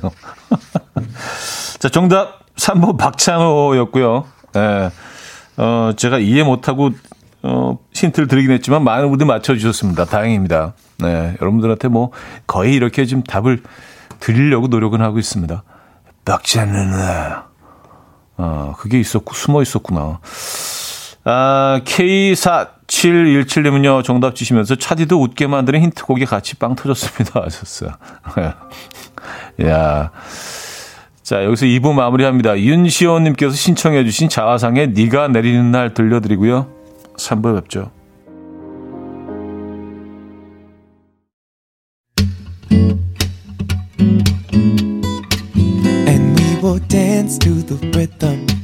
[1.79, 4.25] 자, 정답 3번 박찬호였고요.
[4.55, 4.91] 예.
[5.57, 6.91] 어, 제가 이해 못하고,
[7.41, 10.05] 어, 힌트를 드리긴 했지만 많은 분들이 맞춰주셨습니다.
[10.05, 10.73] 다행입니다.
[10.99, 12.11] 네, 여러분들한테 뭐
[12.47, 13.63] 거의 이렇게 좀 답을
[14.19, 15.63] 드리려고 노력은 하고 있습니다.
[16.25, 16.93] 박자는
[18.37, 20.19] 어, 그게 있었고 숨어 있었구나.
[21.25, 27.41] 아, K4717님은요, 정답 주시면서 차디도 웃게 만드는 힌트곡이 같이 빵 터졌습니다.
[27.43, 27.91] 하셨어요.
[29.65, 30.11] 야
[31.21, 32.59] 자, 여기서 2부 마무리합니다.
[32.59, 36.67] 윤시원님께서 신청해주신 자화상의 니가 내리는 날 들려드리고요.
[37.17, 37.91] 3부 뵙죠.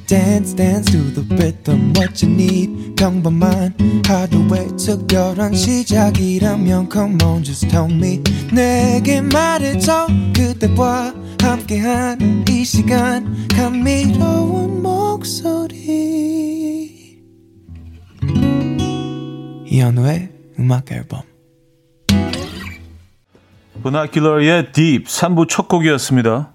[0.08, 2.96] Dance dance to the rhythm what you need.
[2.96, 3.74] 평범한
[4.06, 8.22] 하루의 특별한 시작이라면 come on just tell me.
[8.54, 13.48] 내게 말해줘 그대와 함께한 이 시간.
[13.56, 15.76] 감미로운 목소리.
[19.68, 21.22] 이현우의 음악 앨범.
[23.84, 26.55] 버나큘러의 Deep 3부 첫 곡이었습니다.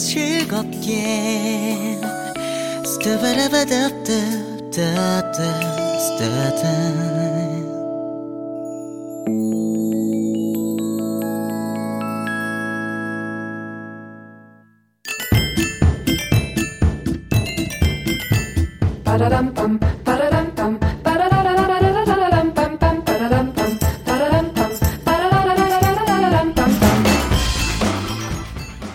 [0.00, 1.90] 즐겁게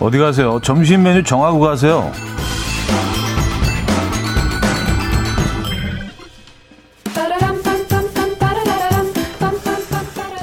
[0.06, 0.60] 어디 가세요?
[0.62, 2.12] 점심 메뉴 정하고 가세요.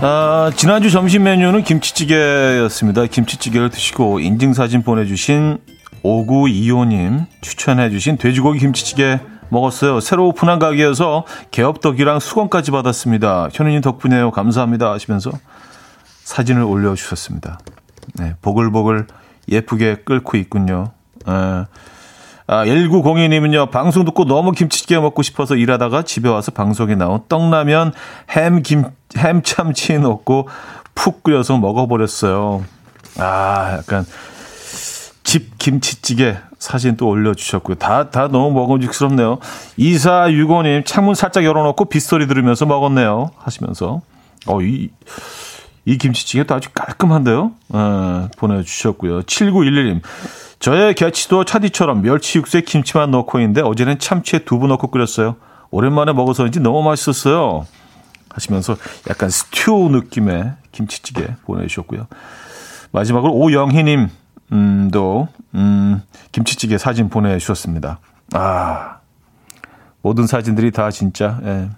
[0.02, 3.06] 아, 지난주 점심 메뉴는 김치찌개였습니다.
[3.06, 5.60] 김치찌개를 드시고 인증사진 보내주신
[6.04, 10.02] 5925님 추천해주신 돼지고기 김치찌개 먹었어요.
[10.02, 13.47] 새로 오픈한 가게여서 개업덕이랑 수건까지 받았습니다.
[13.54, 14.32] 현우님 덕분에요.
[14.32, 14.91] 감사합니다.
[14.91, 15.32] 하시면서
[16.26, 17.60] 사진을 올려주셨습니다.
[18.15, 19.08] 네, 보글보글
[19.49, 20.91] 예쁘게 끓고 있군요.
[21.25, 21.67] 아,
[22.47, 27.93] 아 1902님은요, 방송 듣고 너무 김치찌개 먹고 싶어서 일하다가 집에 와서 방송에 나온 떡라면
[28.32, 28.86] 햄 김,
[29.17, 30.47] 햄 참치 넣고
[30.95, 32.63] 푹 끓여서 먹어버렸어요.
[33.17, 34.06] 아, 약간
[35.23, 37.75] 집 김치찌개 사진 또 올려주셨고요.
[37.75, 39.39] 다, 다 너무 먹음직스럽네요.
[39.77, 43.32] 2465님, 창문 살짝 열어놓고 빗소리 들으면서 먹었네요.
[43.38, 44.01] 하시면서.
[44.45, 44.89] 어, 이,
[45.86, 47.52] 이 김치찌개도 아주 깔끔한데요.
[47.69, 49.24] 어, 보내주셨고요.
[49.24, 50.02] 7911님.
[50.60, 55.36] 저의 개치도 차디처럼 멸치 육수에 김치만 넣고 있는데 어제는 참치에 두부 넣고 끓였어요.
[55.72, 57.65] 오랜만에 먹어서인지 너무 맛있었어요.
[58.30, 58.78] 하시면서
[59.10, 62.08] 약간 스튜 느낌의 김치찌개 보내주셨고요.
[62.91, 64.10] 마지막으로 오영희님,
[64.91, 68.00] 도, 음, 김치찌개 사진 보내주셨습니다.
[68.34, 68.98] 아,
[70.02, 71.69] 모든 사진들이 다 진짜, 예,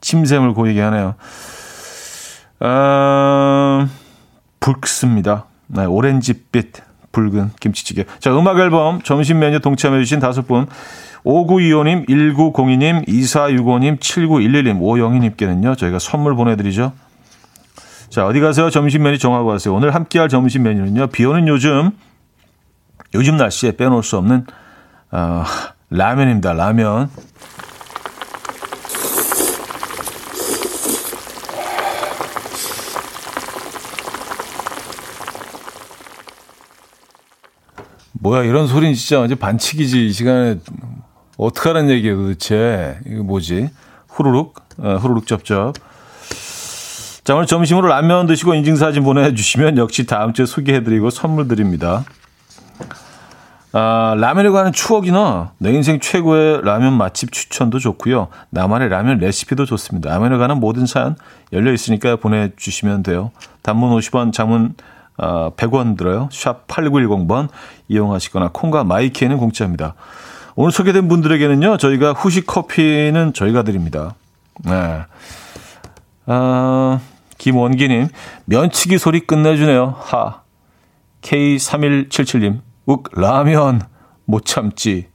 [0.00, 1.14] 침샘을 고이게 하네요.
[2.60, 3.86] 어,
[4.60, 5.46] 불크스입니다.
[5.68, 6.72] 네, 오렌지빛
[7.12, 8.04] 붉은 김치찌개.
[8.20, 10.66] 자, 음악 앨범 점심 메뉴 동참해주신 다섯 분.
[11.24, 16.92] 5925님, 1902님, 2465님, 7911님, 오영희님께는요, 저희가 선물 보내드리죠.
[18.10, 18.70] 자, 어디 가세요?
[18.70, 19.74] 점심 메뉴 정하고 가세요.
[19.74, 21.90] 오늘 함께할 점심 메뉴는요, 비 오는 요즘,
[23.14, 24.46] 요즘 날씨에 빼놓을 수 없는,
[25.10, 25.44] 어,
[25.90, 26.52] 라면입니다.
[26.52, 27.10] 라면.
[38.26, 40.06] 뭐야 이런 소리는 진짜 완전 반칙이지.
[40.06, 40.56] 이 시간에
[41.36, 42.98] 어떡하라는 얘기예요 도대체.
[43.06, 43.70] 이거 뭐지?
[44.08, 44.54] 후루룩?
[44.78, 45.74] 어, 후루룩 쩝쩝.
[47.22, 52.04] 자 오늘 점심으로 라면 드시고 인증사진 보내주시면 역시 다음 주에 소개해드리고 선물 드립니다.
[53.72, 58.28] 아, 라면에 관한 추억이나 내 인생 최고의 라면 맛집 추천도 좋고요.
[58.50, 60.10] 나만의 라면 레시피도 좋습니다.
[60.10, 61.14] 라면에 관한 모든 사연
[61.52, 63.30] 열려 있으니까 보내주시면 돼요.
[63.62, 64.74] 단문 50원 장문
[65.18, 66.28] 어, 100원 들어요.
[66.30, 67.48] 샵 8910번
[67.88, 69.94] 이용하시거나 콩과 마이키에는 공짜입니다.
[70.54, 71.76] 오늘 소개된 분들에게는요.
[71.76, 74.14] 저희가 후식 커피는 저희가 드립니다.
[74.64, 75.02] 네.
[76.26, 77.00] 어,
[77.38, 78.08] 김원기님
[78.46, 79.94] 면치기 소리 끝내주네요.
[79.98, 80.42] 하.
[81.22, 83.82] K3177님 욱 라면
[84.24, 85.08] 못 참지.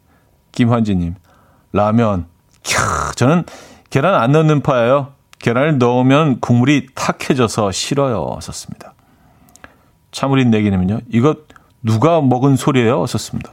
[0.52, 1.16] 김환지님
[1.72, 2.26] 라면
[2.64, 3.46] 캬 저는
[3.90, 5.14] 계란 안 넣는 파예요.
[5.40, 8.38] 계란을 넣으면 국물이 탁해져서 싫어요.
[8.42, 8.91] 썼습니다.
[10.12, 11.00] 참으린 내기는요.
[11.10, 11.36] 이거
[11.82, 13.06] 누가 먹은 소리예요?
[13.08, 13.52] 썼습니다.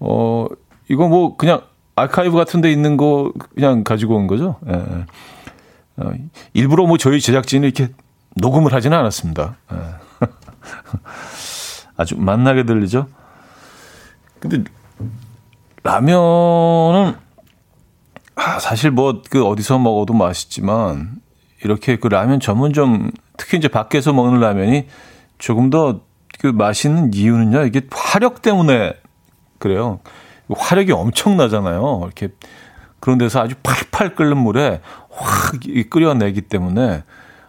[0.00, 0.46] 어,
[0.88, 1.62] 이거 뭐 그냥
[1.94, 4.56] 아카이브 같은 데 있는 거 그냥 가지고 온 거죠.
[4.68, 4.72] 예.
[4.72, 5.06] 예.
[5.96, 6.12] 어,
[6.54, 7.92] 일부러 뭐 저희 제작진이 이렇게
[8.36, 9.56] 녹음을 하지는 않았습니다.
[9.72, 9.76] 예.
[11.96, 13.06] 아주 만나게 들리죠.
[14.40, 14.64] 근데
[15.82, 17.14] 라면은
[18.36, 21.20] 아, 사실 뭐 그 어디서 먹어도 맛있지만
[21.62, 24.86] 이렇게 그 라면 전문점 특히 이제 밖에서 먹는 라면이
[25.40, 28.94] 조금 더그 맛있는 이유는요, 이게 화력 때문에
[29.58, 29.98] 그래요.
[30.48, 32.02] 화력이 엄청나잖아요.
[32.04, 32.28] 이렇게
[33.00, 37.02] 그런 데서 아주 팔팔 끓는 물에 확 끓여내기 때문에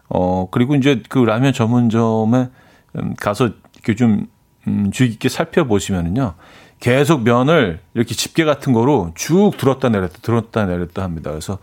[0.10, 2.49] 어 그리고 이제 그 라면 전문점에
[2.97, 4.27] 음, 가서 이렇게 좀
[4.67, 6.34] 음, 주의 깊게 살펴보시면은요.
[6.80, 11.30] 계속 면을 이렇게 집게 같은 거로 쭉 들었다 내렸다 들었다 내렸다 합니다.
[11.30, 11.60] 그래서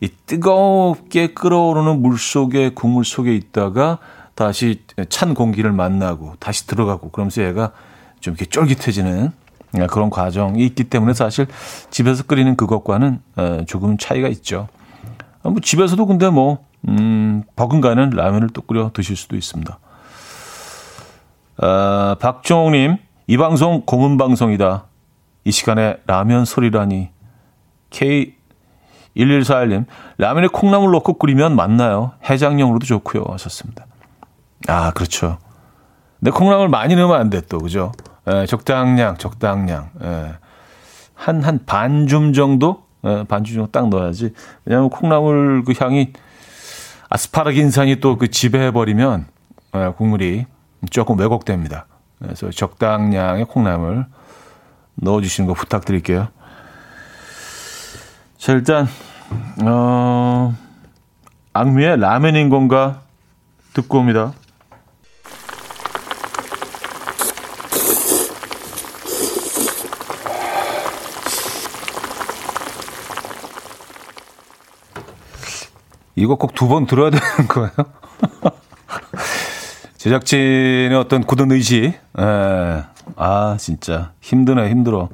[0.00, 3.98] 이 뜨겁게 끓어오르는 물 속에 국물 속에 있다가
[4.40, 7.72] 다시 찬 공기를 만나고 다시 들어가고 그러면서 얘가
[8.20, 9.32] 좀 이렇게 쫄깃해지는
[9.90, 11.46] 그런 과정이 있기 때문에 사실
[11.90, 14.68] 집에서 끓이는 그것과는 어, 조금 차이가 있죠.
[15.42, 19.78] 뭐 집에서도 근데 뭐 음, 버금가는 라면을 또 끓여 드실 수도 있습니다.
[21.58, 24.86] 어, 박종욱님, 이 방송 고문 방송이다.
[25.44, 27.10] 이 시간에 라면 소리라니.
[27.90, 29.84] K1141님,
[30.16, 32.12] 라면에 콩나물 넣고 끓이면 맞나요?
[32.24, 33.24] 해장용으로도 좋고요.
[33.32, 33.84] 하셨습니다.
[34.68, 35.38] 아, 그렇죠.
[36.18, 37.92] 근데 콩나물 많이 넣으면 안 돼, 또, 그죠?
[38.30, 39.90] 예, 적당량, 적당량.
[40.02, 40.34] 예.
[41.14, 42.84] 한, 한 반 줌 정도?
[43.04, 44.32] 예, 반줌 정도 딱 넣어야지.
[44.64, 46.12] 왜냐하면 콩나물 그 향이
[47.08, 49.26] 아스파라긴산이 또 그 지배해버리면
[49.76, 50.46] 예, 국물이
[50.90, 51.86] 조금 왜곡됩니다.
[52.18, 54.06] 그래서 적당량의 콩나물
[54.96, 56.28] 넣어주시는 거 부탁드릴게요.
[58.36, 58.88] 자, 일단,
[59.64, 60.54] 어,
[61.52, 63.00] 악뮤의 라면인 건가
[63.74, 64.32] 듣고 옵니다.
[76.20, 77.70] 이거 꼭 두 번 들어야 되는 거예요?
[79.96, 81.94] 제작진의 어떤 굳은 의지.
[82.18, 82.84] 예.
[83.16, 84.12] 아, 진짜.
[84.20, 85.08] 힘드네, 힘들어.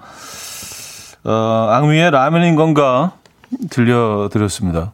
[1.24, 3.12] 어, 악미의 라면인 건가?
[3.70, 4.92] 들려드렸습니다.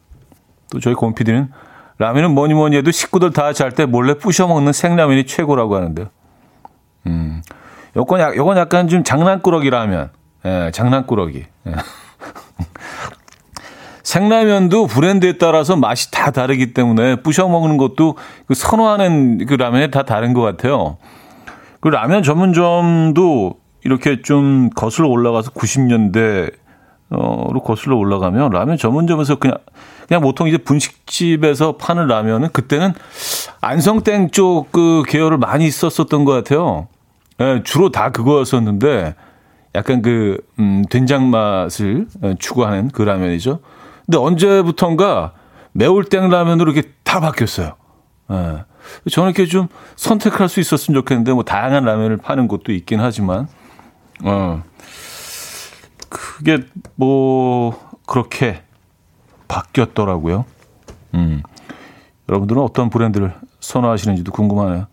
[0.71, 1.51] 또 저희 곰피디는
[1.99, 6.07] 라면은 뭐니 뭐니 해도 식구들 다 잘 때 몰래 부셔 먹는 생라면이 최고라고 하는데요.
[7.07, 7.43] 음.
[7.97, 10.11] 요건, 약, 요건 약간 좀 장난꾸러기 라면.
[10.45, 11.45] 예, 장난꾸러기.
[11.69, 11.73] 예.
[14.13, 20.03] 생라면도 브랜드에 따라서 맛이 다 다르기 때문에 부셔 먹는 것도 그 선호하는 그 라면이 다
[20.03, 20.99] 다른 것 같아요.
[21.81, 23.55] 그 라면 전문점도
[23.85, 26.53] 이렇게 좀 거슬러 올라가서 90년대
[27.11, 29.57] 어로 거슬러 올라가면 라면 전문점에서 그냥
[30.07, 32.93] 그냥 보통 이제 분식집에서 파는 라면은 그때는
[33.63, 36.87] 안성땡 쪽 그 계열을 많이 썼었던 것 같아요.
[37.41, 39.15] 예, 주로 다 그거였었는데
[39.75, 42.09] 약간 그 음, 된장 맛을
[42.39, 43.61] 추구하는 그 라면이죠.
[44.07, 45.33] 근데 언제부턴가
[45.73, 47.75] 매울 땡 라면으로 이렇게 다 바뀌었어요.
[48.31, 48.65] 예.
[49.11, 53.49] 저는 이렇게 좀 선택할 수 있었으면 좋겠는데 뭐 다양한 라면을 파는 곳도 있긴 하지만
[54.25, 54.63] 어
[56.09, 56.59] 그게
[56.97, 58.63] 뭐 그렇게
[59.49, 60.45] 바뀌었더라고요.
[61.15, 61.43] 음.
[62.29, 64.87] 여러분들은 어떤 브랜드를 선호하시는지도 궁금하네요.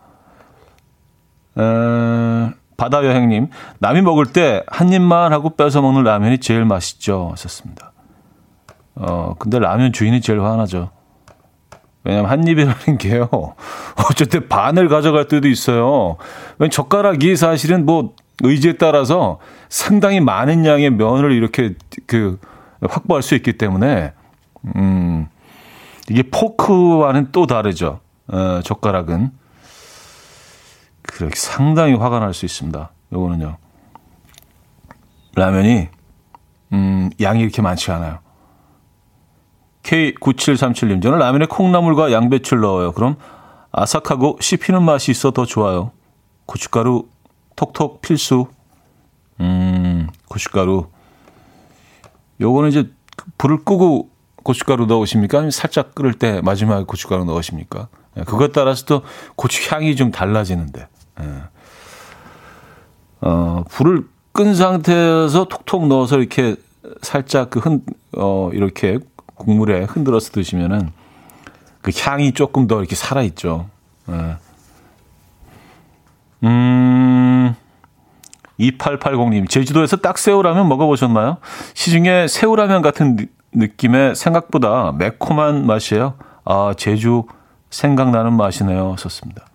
[1.57, 3.49] 에, 바다 여행님,
[3.79, 7.29] 남이 먹을 때 한 입만 하고 뺏어 먹는 라면이 제일 맛있죠.
[7.31, 7.88] 하셨습니다.
[8.99, 10.91] 어, 근데 라면 주인이 제일 화나죠.
[12.03, 13.29] 왜냐면 한 입이라는 게요.
[14.09, 16.17] 어쨌든 반을 가져갈 때도 있어요.
[16.69, 19.39] 젓가락이 사실은 뭐 의지에 따라서
[19.69, 21.75] 상당히 많은 양의 면을 이렇게
[22.07, 22.39] 그
[22.81, 24.13] 확보할 수 있기 때문에
[24.75, 25.27] 음
[26.09, 27.99] 이게 포크와는 또 다르죠.
[28.27, 29.31] 어, 젓가락은
[31.01, 32.91] 그렇게 상당히 화가 날 수 있습니다.
[33.13, 33.57] 요거는요.
[35.35, 35.87] 라면이
[36.73, 38.19] 음 양이 이렇게 많지 않아요.
[39.83, 42.91] K9737님, 저는 라면에 콩나물과 양배추를 넣어요.
[42.91, 43.15] 그럼
[43.71, 45.91] 아삭하고 씹히는 맛이 있어 더 좋아요.
[46.45, 47.07] 고춧가루
[47.55, 48.47] 톡톡 필수.
[49.39, 50.87] 음, 고춧가루.
[52.41, 52.89] 요거는 이제
[53.37, 54.09] 불을 끄고
[54.43, 55.39] 고춧가루 넣으십니까?
[55.39, 57.87] 아니면 살짝 끓을 때 마지막에 고춧가루 넣으십니까?
[58.17, 59.01] 예, 그것 따라서 또
[59.35, 60.87] 고추 향이 좀 달라지는데.
[61.21, 61.43] 예.
[63.21, 66.55] 어, 불을 끈 상태에서 톡톡 넣어서 이렇게
[67.01, 67.83] 살짝 그 흔,
[68.15, 68.99] 어, 이렇게
[69.39, 70.91] 국물에 흔들어서 드시면은
[71.81, 73.67] 그 향이 조금 더 이렇게 살아있죠.
[74.09, 74.35] 예.
[76.43, 77.55] 음,
[78.59, 81.37] 2880님, 제주도에서 딱새우라면 먹어보셨나요?
[81.73, 86.15] 시중에 새우라면 같은 느낌의 생각보다 매콤한 맛이에요.
[86.45, 87.23] 아, 제주
[87.69, 88.95] 생각나는 맛이네요.
[88.97, 89.45] 썼습니다.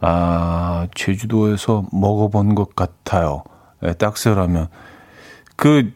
[0.00, 3.42] 아, 제주도에서 먹어본 것 같아요.
[3.80, 4.68] 네, 딱새우라면.
[5.56, 5.92] 그,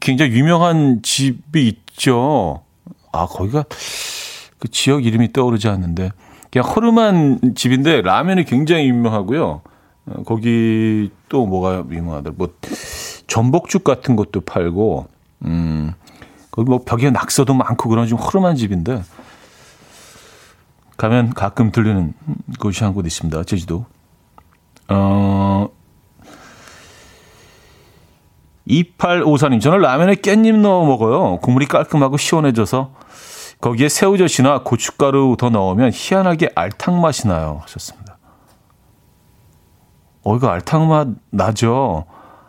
[0.00, 2.62] 굉장히 유명한 집이 있죠.
[3.12, 3.64] 아, 거기가
[4.58, 6.10] 그 지역 이름이 떠오르지 않는데.
[6.50, 9.60] 그냥 허름한 집인데 라면이 굉장히 유명하고요.
[10.06, 12.34] 어, 거기 또 뭐가 유명하더라.
[12.36, 12.48] 뭐
[13.28, 15.06] 전복죽 같은 것도 팔고,
[15.44, 15.92] 음,
[16.50, 19.02] 거기 뭐 벽에 낙서도 많고 그런 좀 허름한 집인데
[20.96, 22.12] 가면 가끔 들리는
[22.58, 23.44] 곳이 한 곳 있습니다.
[23.44, 23.86] 제주도.
[24.88, 25.68] 어,
[28.68, 31.38] 2854님, 저는 라면에 깻잎 넣어 먹어요.
[31.38, 32.92] 국물이 깔끔하고 시원해져서
[33.60, 37.58] 거기에 새우젓이나 고춧가루 더 넣으면 희한하게 알탕 맛이 나요.
[37.62, 38.18] 하셨습니다.
[40.22, 42.04] 어, 이거 알탕 맛 나죠?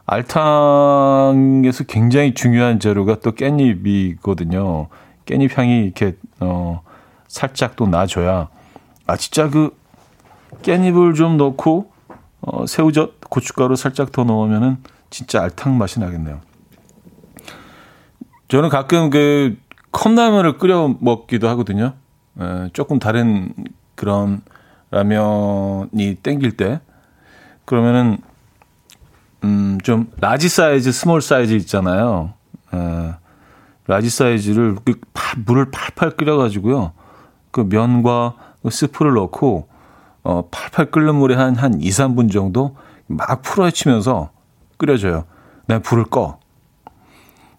[0.06, 4.88] 알탕에서 굉장히 중요한 재료가 또 깻잎이거든요.
[5.26, 6.82] 깻잎 향이 이렇게, 어,
[7.28, 8.50] 살짝 또 나줘야.
[9.08, 9.78] 아, 진짜 그
[10.64, 11.92] 깻잎을 좀 넣고,
[12.42, 14.78] 어, 새우젓, 고춧가루 살짝 더 넣으면은
[15.12, 16.42] 진짜 알탕 맛이 나겠네요.
[18.48, 19.58] 저는 가끔 그
[19.92, 21.94] 컵라면을 끓여 먹기도 하거든요.
[22.40, 23.54] 에, 조금 다른
[23.96, 24.42] 그런
[24.90, 26.82] 라면이 땡길 때
[27.66, 28.18] 그러면은
[29.44, 32.34] 음, 좀 large 사이즈, small 사이즈 있잖아요.
[32.74, 33.14] 에,
[33.88, 36.94] large 사이즈를 그 파, 물을 팔팔 끓여 가지고요.
[37.52, 39.68] 그 면과 그 스프를 넣고
[40.24, 44.32] 어, 팔팔 끓는 물에 한, 한 2, 3분 정도 막 풀어헤치면서
[44.82, 45.26] 끓여줘요.
[45.68, 46.40] 그 불을 꺼.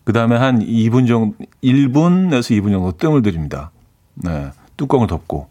[0.05, 3.71] 그 다음에 한 2분 정도, 1분에서 2분 정도 뜸을 들입니다.
[4.15, 4.51] 네.
[4.77, 5.47] 뚜껑을 덮고.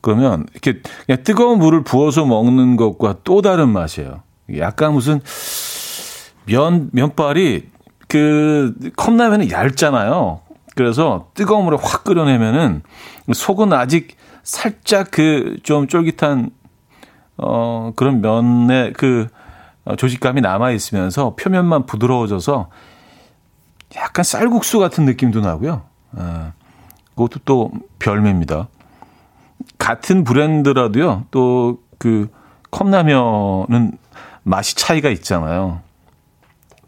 [0.00, 4.22] 그러면 이렇게 그냥 뜨거운 물을 부어서 먹는 것과 또 다른 맛이에요.
[4.56, 5.20] 약간 무슨
[6.46, 7.68] 면, 면발이
[8.08, 10.40] 그 컵라면은 얇잖아요.
[10.74, 12.82] 그래서 뜨거운 물에 확 끓여내면은
[13.32, 16.50] 속은 아직 살짝 그 좀 쫄깃한
[17.38, 19.26] 어 그런 면의 그
[19.94, 22.70] 조직감이 남아 있으면서 표면만 부드러워져서
[23.96, 25.82] 약간 쌀국수 같은 느낌도 나고요.
[26.12, 26.52] 어,
[27.10, 28.68] 그것도 또 별미입니다.
[29.78, 31.26] 같은 브랜드라도요.
[31.30, 32.28] 또 그
[32.70, 33.98] 컵라면은
[34.42, 35.80] 맛이 차이가 있잖아요.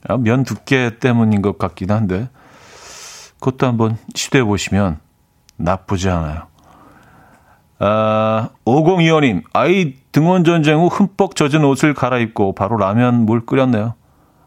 [0.06, 2.28] 아, 면 두께 때문인 것 같긴 한데
[3.40, 5.00] 그것도 한번 시도해 보시면
[5.56, 6.46] 나쁘지 않아요.
[7.80, 13.94] 아, 5025님, 아이 등원 전쟁 후 흠뻑 젖은 옷을 갈아입고 바로 라면 물 끓였네요.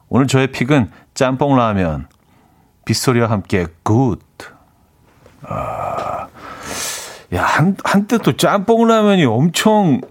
[0.10, 2.08] 오늘 저의 pick은 짬뽕 라면.
[2.84, 4.20] 빗소리와 함께 good.
[5.44, 6.28] 아,
[7.34, 10.02] 야, 한, 한때 또 짬뽕 라면이 엄청,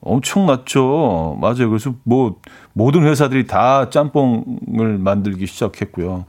[0.00, 1.38] 엄청 났죠.
[1.40, 1.68] 맞아요.
[1.68, 2.36] 그래서 뭐,
[2.72, 6.24] 모든 회사들이 다 짬뽕을 만들기 시작했고요.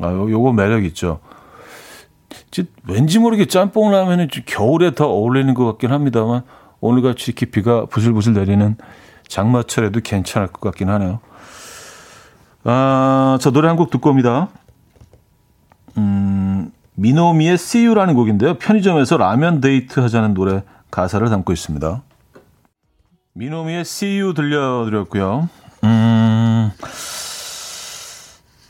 [0.00, 1.20] 아, 요, 요거 매력 있죠.
[2.86, 6.42] 왠지 모르게 짬뽕 라면은 겨울에 더 어울리는 것 같긴 합니다만,
[6.80, 8.76] 오늘같이 이렇게 비가 부슬부슬 내리는
[9.26, 11.20] 장마철에도 괜찮을 것 같긴 하네요.
[12.64, 14.48] 아, 저 노래 한 곡 듣고 옵니다.
[15.96, 18.54] 음, 미노미의 See You라는 곡인데요.
[18.54, 22.02] 편의점에서 라면 데이트 하자는 노래 가사를 담고 있습니다.
[23.34, 25.48] 미노미의 See You 들려드렸고요.
[25.84, 26.70] 음,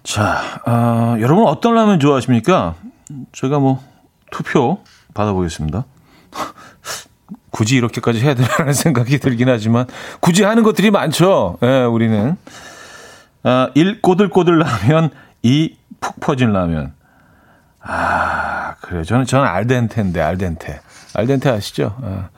[0.02, 2.74] 자, 아, 여러분 어떤 라면 좋아하십니까?
[3.32, 3.82] 제가 뭐
[4.30, 4.82] 투표
[5.14, 5.84] 받아보겠습니다.
[7.50, 9.86] 굳이 이렇게까지 해야 되나라는 생각이 들긴 하지만
[10.20, 11.58] 굳이 하는 것들이 많죠.
[11.62, 12.36] 예, 우리는.
[13.42, 14.02] 아, 1.
[14.02, 15.10] 꼬들꼬들 라면
[15.42, 15.76] 2.
[16.00, 16.92] 푹 퍼진 라면.
[17.80, 19.04] 아, 그래요.
[19.04, 20.80] 저는, 저는 알덴테인데, 알덴테.
[21.14, 21.96] 알덴테 아시죠?
[22.02, 22.28] 아.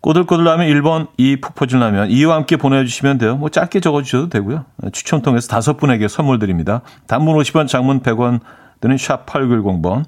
[0.00, 1.40] 꼬들꼬들 라면 1번, 2.
[1.40, 2.08] 푹 퍼진 라면.
[2.08, 3.36] 2와 함께 보내주시면 돼요.
[3.36, 4.64] 뭐 짧게 적어주셔도 되고요.
[4.92, 6.82] 추첨 통해서 다섯 분에게 선물 드립니다.
[7.06, 8.40] 단문 50원, 장문 100원
[8.80, 10.04] 드는 샵 8910번.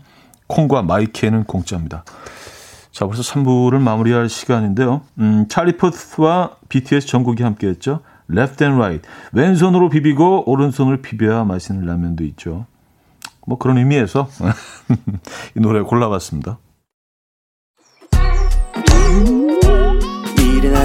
[0.46, 2.04] 콩과 마이키에는 공짜입니다.
[2.90, 5.02] 자, 벌써 3부를 마무리할 시간인데요.
[5.18, 8.00] 음, 찰리 포스와 BTS 전곡이 함께 했죠.
[8.30, 9.08] Left and Right.
[9.32, 12.66] 왼손으로 비비고 오른손을 비벼야 맛있는 라면도 있죠.
[13.46, 14.28] 뭐 그런 의미에서
[15.56, 16.58] 이 노래 골라봤습니다.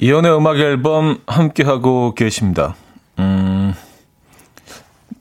[0.00, 2.76] 이현우의 음악 앨범 함께하고 계십니다
[3.18, 3.74] 음...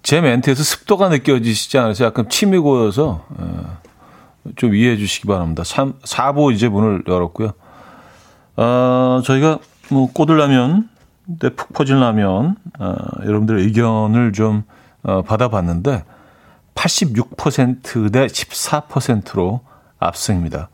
[0.03, 2.07] 제 멘트에서 습도가 느껴지시지 않으세요?
[2.07, 3.77] 약간 침이 고여서 어.
[4.55, 5.63] 좀 이해해 주시기 바랍니다.
[5.63, 7.51] 3, 4부 이제 문을 열었고요.
[8.55, 9.59] 어, 저희가
[9.89, 10.89] 뭐 꼬들라면,
[11.39, 14.63] 네, 푹 퍼진 라면, 어, 여러분들의 의견을 좀
[15.03, 16.03] 어, 받아봤는데
[16.75, 19.61] 86%대 14%로
[19.99, 20.69] 압승입니다.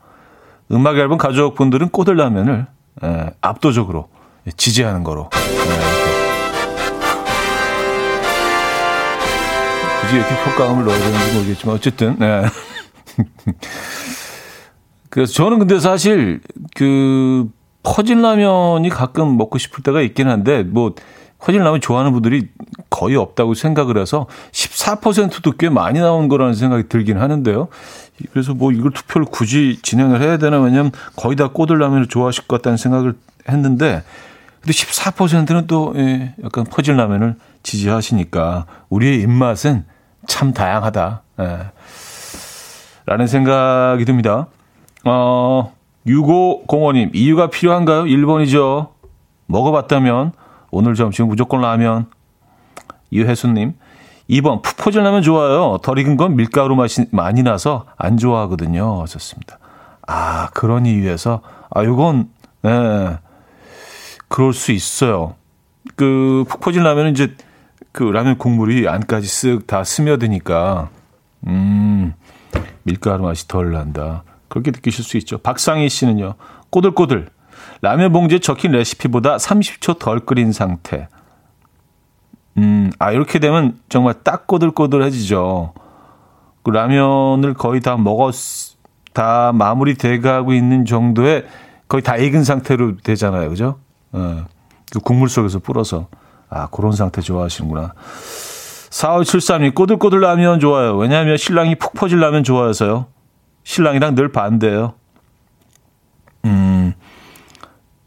[0.72, 2.66] 음악 앨범 가족분들은 꼬들라면을
[3.02, 4.08] 에, 압도적으로
[4.56, 5.30] 지지하는 거로.
[5.32, 6.04] 에,
[10.00, 12.44] 굳이 이렇게 효과음을 넣어야 되는지 모르겠지만 어쨌든 네.
[15.08, 16.40] 그래서 저는 근데 사실
[16.74, 17.48] 그
[17.82, 20.94] 퍼진 라면이 가끔 먹고 싶을 때가 있긴 한데 뭐
[21.38, 22.48] 퍼진 라면 좋아하는 분들이
[22.90, 27.68] 거의 없다고 생각을 해서 14%도 꽤 많이 나온 거라는 생각이 들긴 하는데요.
[28.32, 32.76] 그래서 뭐 이걸 투표를 굳이 진행을 해야 되나 왜냐면 거의 다 꼬들라면을 좋아하실 것 같다는
[32.76, 33.14] 생각을
[33.48, 34.02] 했는데
[34.60, 39.84] 근데 14%는 또 예, 약간 퍼진 라면을 지지하시니까 우리의 입맛은
[40.26, 41.22] 참 다양하다.
[41.40, 41.58] 예.
[43.06, 44.46] 라는 생각이 듭니다.
[45.04, 45.74] 어,
[46.06, 48.04] 6505님, 이유가 필요한가요?
[48.04, 48.88] 1번이죠.
[49.46, 50.32] 먹어봤다면,
[50.70, 52.06] 오늘 점심 무조건 라면.
[53.10, 53.74] 이혜수님,
[54.30, 55.78] 2번, 푸포질 라면 좋아요.
[55.82, 59.02] 덜 익은 건 밀가루 맛이 많이 나서 안 좋아하거든요.
[59.02, 59.58] 하셨습니다.
[60.06, 62.30] 아, 그런 이유에서, 아, 요건,
[62.62, 63.18] 네,
[64.28, 65.34] 그럴 수 있어요.
[65.96, 66.44] 그,
[66.74, 67.34] 라면은 이제,
[67.92, 70.88] 그 라면 국물이 안까지 쓱 다 스며드니까,
[71.46, 72.14] 음,
[72.82, 74.24] 밀가루 맛이 덜 난다.
[74.48, 75.38] 그렇게 느끼실 수 있죠.
[75.38, 76.34] 박상희 씨는요.
[76.70, 77.28] 꼬들꼬들.
[77.82, 81.08] 라면 봉지에 적힌 레시피보다 30초 덜 끓인 상태.
[82.58, 85.72] 음, 아, 이렇게 되면 정말 딱 꼬들꼬들해지죠.
[86.62, 88.34] 그 라면을 거의 다 먹었,
[89.12, 91.46] 다 마무리 돼가고 있는 정도의
[91.88, 93.48] 거의 다 익은 상태로 되잖아요.
[93.50, 93.78] 그죠?
[94.12, 94.46] 어,
[94.92, 96.08] 그 국물 속에서 불어서.
[96.48, 97.94] 아, 그런 상태 좋아하시는구나.
[98.90, 100.96] 4573님, 꼬들꼬들 라면 좋아요.
[100.96, 103.06] 왜냐하면 신랑이 푹 퍼질 라면 좋아해서요.
[103.64, 104.94] 신랑이랑 늘 반대예요.
[106.44, 106.94] 음,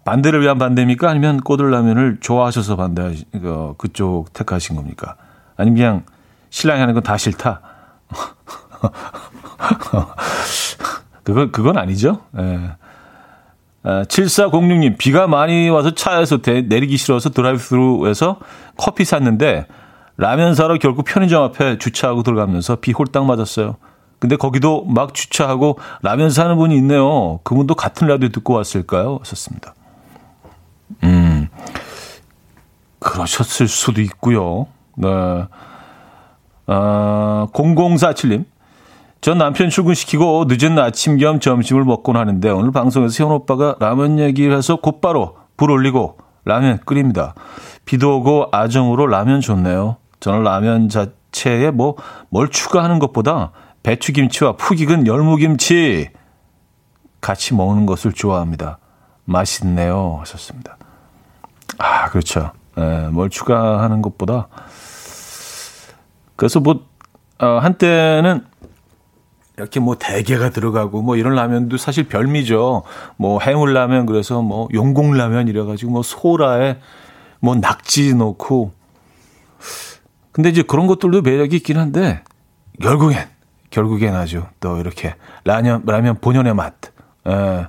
[0.08, 1.10] 반대를 위한 반대입니까?
[1.10, 5.18] 아니면 꼬들 라면을 좋아하셔서 반대, 그, 그쪽 택하신 겁니까?
[5.58, 6.04] 아니면 그냥
[6.50, 7.60] 신랑이 하는 건 다 싫다?
[11.24, 12.22] 그건, 그건 아니죠.
[12.40, 12.72] 예.
[13.84, 18.40] 아, 7406님, 비가 많이 와서 차에서 대, 내리기 싫어서 드라이브 스루에서
[18.78, 19.68] 커피 샀는데
[20.16, 23.76] 라면 사러 결국 편의점 앞에 주차하고 들어가면서 비 홀딱 맞았어요.
[24.20, 27.42] 근데 거기도 막 주차하고 라면 사는 분이 있네요.
[27.44, 29.18] 그분도 같은 라디오 듣고 왔을까요?
[29.20, 29.74] 하셨습니다.
[31.04, 31.48] 음,
[33.00, 34.68] 그러셨을 수도 있고요.
[34.96, 35.08] 네.
[36.68, 38.46] 아, 0047님.
[39.20, 44.56] 전 남편 출근시키고 늦은 아침 겸 점심을 먹곤 하는데 오늘 방송에서 현 오빠가 라면 얘기를
[44.56, 47.34] 해서 곧바로 불 올리고 라면 끓입니다.
[47.86, 49.98] 비도 오고 아정으로 라면 좋네요.
[50.20, 51.96] 저는 라면 자체에 뭐
[52.30, 53.52] 뭘 추가하는 것보다
[53.84, 56.10] 배추김치와 푹 익은 열무김치
[57.22, 58.80] 같이 먹는 것을 좋아합니다.
[59.26, 60.18] 맛있네요.
[60.20, 60.77] 하셨습니다.
[61.78, 62.52] 아, 그렇죠.
[62.78, 64.48] 예, 뭘 추가하는 것보다.
[66.36, 66.86] 그래서 뭐,
[67.40, 68.46] 어, 한때는
[69.58, 72.84] 이렇게 뭐 대게가 들어가고 뭐 이런 라면도 사실 별미죠.
[73.18, 76.78] 뭐 해물라면 그래서 뭐 용공라면 이래가지고 뭐 소라에
[77.40, 78.72] 뭐 낙지 넣고
[80.32, 82.24] 근데 이제 그런 것들도 매력이 있긴 한데
[82.82, 83.28] 결국엔
[83.72, 86.74] 결국엔 아주 또 이렇게 라면 라면 본연의 맛.
[87.28, 87.68] 에.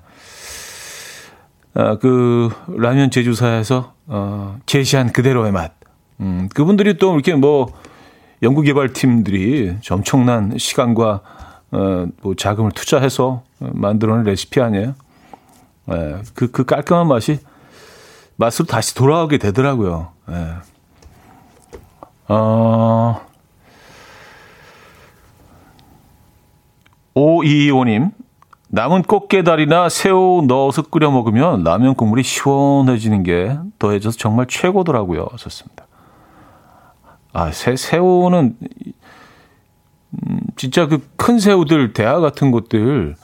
[1.76, 1.80] 예.
[1.80, 5.72] 어, 그 라면 제조사에서 어, 제시한 그대로의 맛.
[6.20, 7.72] 음, 그분들이 또 이렇게 뭐
[8.42, 11.20] 연구 개발 팀들이 엄청난 시간과
[11.70, 14.94] 어, 뭐 자금을 투자해서 만들어낸 레시피 아니에요?
[15.90, 17.40] 예, 그, 그 깔끔한 맛이
[18.36, 20.12] 맛으로 다시 돌아오게 되더라고요.
[20.30, 20.54] 예.
[22.28, 23.20] 어,
[27.14, 28.12] 5225님,
[28.68, 35.28] 남은 꽃게다리나 새우 넣어서 끓여 먹으면 라면 국물이 시원해지는 게 더해져서 정말 최고더라고요.
[35.36, 35.86] 좋습니다.
[37.32, 38.56] 아, 새, 새우는,
[40.12, 43.14] 음, 진짜 그 큰 새우들, 대하 같은 것들,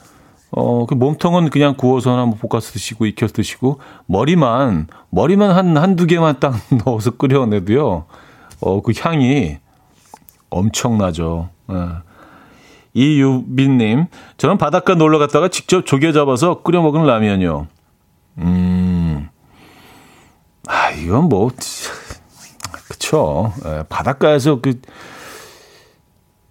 [0.51, 6.39] 어, 그 몸통은 그냥 구워서나 뭐 볶아서 드시고, 익혀서 드시고, 머리만, 머리만 한, 한두 개만
[6.39, 6.53] 딱
[6.85, 8.05] 넣어서 끓여내도요,
[8.61, 9.57] 어, 그 향이
[10.51, 11.49] 엄청나죠.
[11.71, 12.04] 예.
[12.95, 14.05] 이유빈님,
[14.37, 17.67] 저는 바닷가 놀러 갔다가 직접 조개 잡아서 끓여 먹은 라면이요.
[18.39, 19.29] 음,
[20.67, 21.51] 아, 이건 뭐,
[22.87, 23.53] 그쵸.
[23.65, 24.79] 예, 바닷가에서 그,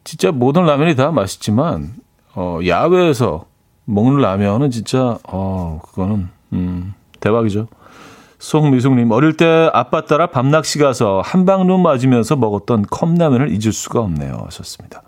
[0.05, 1.95] 진짜 모든 라면이 다 맛있지만,
[2.35, 3.47] 어, 야외에서
[3.87, 7.69] 먹는 라면은 진짜, 어, 그거는, 음, 대박이죠.
[8.39, 14.43] 송미숙님, 어릴 때 아빠 따라 밤낚시 가서 한방눈 맞으면서 먹었던 컵라면을 잊을 수가 없네요.
[14.45, 15.03] 하셨습니다.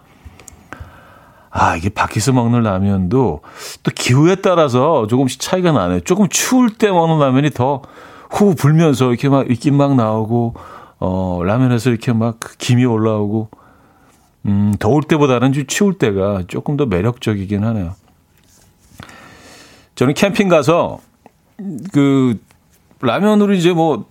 [1.58, 3.40] 아, 이게 밖에서 먹는 라면도
[3.82, 6.00] 또 기후에 따라서 조금씩 차이가 나네요.
[6.00, 7.82] 조금 추울 때 먹는 라면이 더
[8.30, 10.54] 후 불면서 이렇게 막 입김 막 나오고,
[10.98, 13.48] 어, 라면에서 이렇게 막 김이 올라오고,
[14.46, 17.94] 음, 더울 때보다는 좀 추울 때가 조금 더 매력적이긴 하네요.
[19.94, 21.00] 저는 캠핑 가서
[21.92, 22.38] 그
[23.00, 24.06] 라면으로 이제 뭐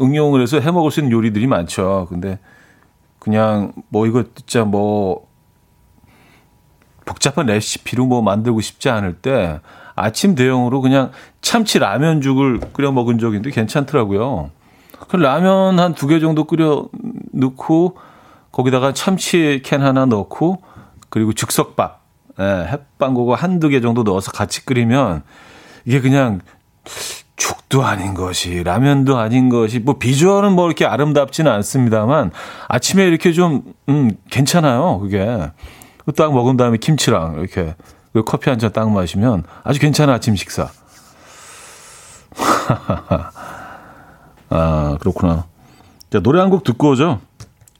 [0.00, 2.06] 응용을 해서 해 먹을 수 있는 요리들이 많죠.
[2.08, 2.38] 근데
[3.18, 5.26] 그냥 뭐 이거 진짜 뭐
[7.04, 9.60] 복잡한 레시피로 뭐 만들고 싶지 않을 때
[9.94, 14.50] 아침 대용으로 그냥 참치 라면죽을 끓여 먹은 적인데 괜찮더라고요.
[15.08, 16.88] 그 라면 한 두 개 정도 끓여
[17.32, 17.96] 넣고
[18.52, 20.62] 거기다가 참치 캔 하나 넣고
[21.10, 22.00] 그리고 즉석밥,
[22.40, 25.22] 예, 햇반고거 한두 개 정도 넣어서 같이 끓이면
[25.84, 26.40] 이게 그냥
[27.36, 32.30] 죽도 아닌 것이 라면도 아닌 것이 뭐 비주얼은 뭐 이렇게 아름답지는 않습니다만
[32.68, 34.98] 아침에 이렇게 좀 음, 괜찮아요.
[35.00, 35.50] 그게
[36.12, 37.74] 딱 먹은 다음에 김치랑 이렇게
[38.26, 40.68] 커피 한 잔 딱 마시면 아주 괜찮은 아침 식사.
[44.50, 45.46] 아, 그렇구나.
[46.10, 47.20] 자, 노래 한 곡 듣고 오죠.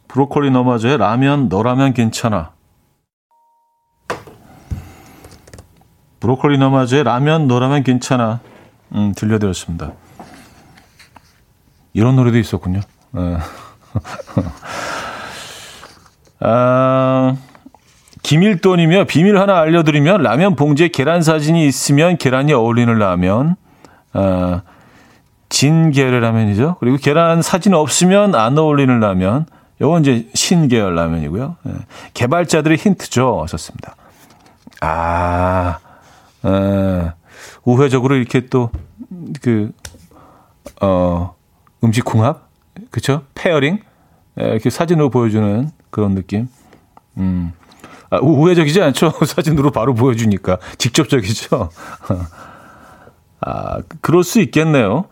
[0.09, 2.53] 브로콜리 너마저의 라면, 너라면 괜찮아.
[6.21, 8.41] 브로콜리 너마저의 라면, 너라면 괜찮아.
[8.95, 9.93] 음, 들려드렸습니다.
[11.93, 12.81] 이런 노래도 있었군요.
[13.13, 13.39] 네.
[16.41, 17.37] 아,
[18.25, 23.57] 김일돈이며 비밀 하나 알려드리면 라면 봉지에 계란 사진이 있으면 계란이 어울리는 라면.
[24.15, 24.63] 아,
[25.51, 26.77] 진계열 라면이죠.
[26.81, 29.47] 그리고 계란 사진 없으면 안 어울리는 라면.
[29.81, 31.57] 요건 이제 신계열 라면이고요.
[31.65, 31.73] 네.
[32.15, 33.43] 개발자들의 힌트죠.
[33.43, 33.95] 하셨습니다.
[34.81, 35.79] 아,
[36.47, 37.13] 에,
[37.65, 38.71] 우회적으로 이렇게 또,
[39.43, 39.71] 그,
[40.81, 41.35] 어,
[41.83, 42.49] 음식 궁합?
[42.91, 43.23] 그쵸?
[43.35, 43.81] pairing?
[44.39, 46.49] 에, 이렇게 사진으로 보여주는 그런 느낌.
[47.19, 47.53] 음.
[48.15, 49.13] 아, 우회적이지 않죠?
[49.27, 50.59] 사진으로 바로 보여주니까.
[50.79, 51.71] 직접적이죠?
[53.41, 55.05] 아, 그럴 수 있겠네요.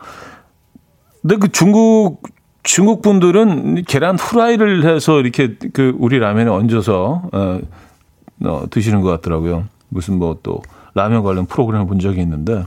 [1.21, 2.23] 근데 그 중국,
[2.63, 7.61] 중국 분들은 계란 후라이를 해서 이렇게 그 우리 라면에 얹어서, 어,
[8.45, 9.65] 어, 드시는 것 같더라고요.
[9.89, 10.63] 무슨 뭐 또
[10.95, 12.65] 라면 관련 프로그램을 본 적이 있는데,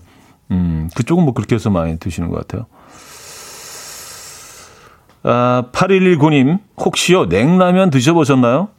[0.51, 2.65] 음, 그쪽은 뭐 그렇게 해서 많이 드시는 것 같아요.
[5.23, 8.69] 아, 8119님, 혹시요, 냉라면 드셔보셨나요?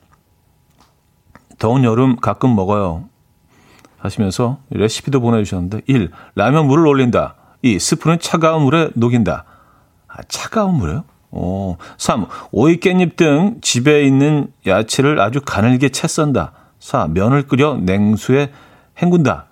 [1.59, 3.04] 더운 여름 가끔 먹어요.
[3.98, 6.11] 하시면서 레시피도 보내주셨는데, 1.
[6.34, 7.34] 라면 물을 올린다.
[7.62, 7.78] 2.
[7.78, 9.44] 스프는 차가운 물에 녹인다.
[10.09, 11.04] 아, 차가운 물에요?
[11.30, 11.76] 오.
[11.98, 12.26] 3.
[12.52, 16.52] 오이, 깻잎 등 집에 있는 야채를 아주 가늘게 채 썬다.
[16.78, 17.09] 4.
[17.09, 18.52] 면을 끓여 냉수에
[19.00, 19.46] 헹군다.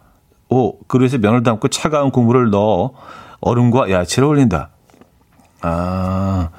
[0.48, 0.80] 5.
[0.86, 2.92] 그릇에 면을 담고 차가운 국물을 넣어
[3.40, 4.70] 얼음과 야채를 올린다.
[5.62, 6.50] 아.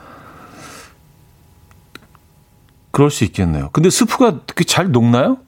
[2.96, 3.72] 그럴 수 있겠네요.
[3.74, 5.40] 근데 스프가 잘 녹나요?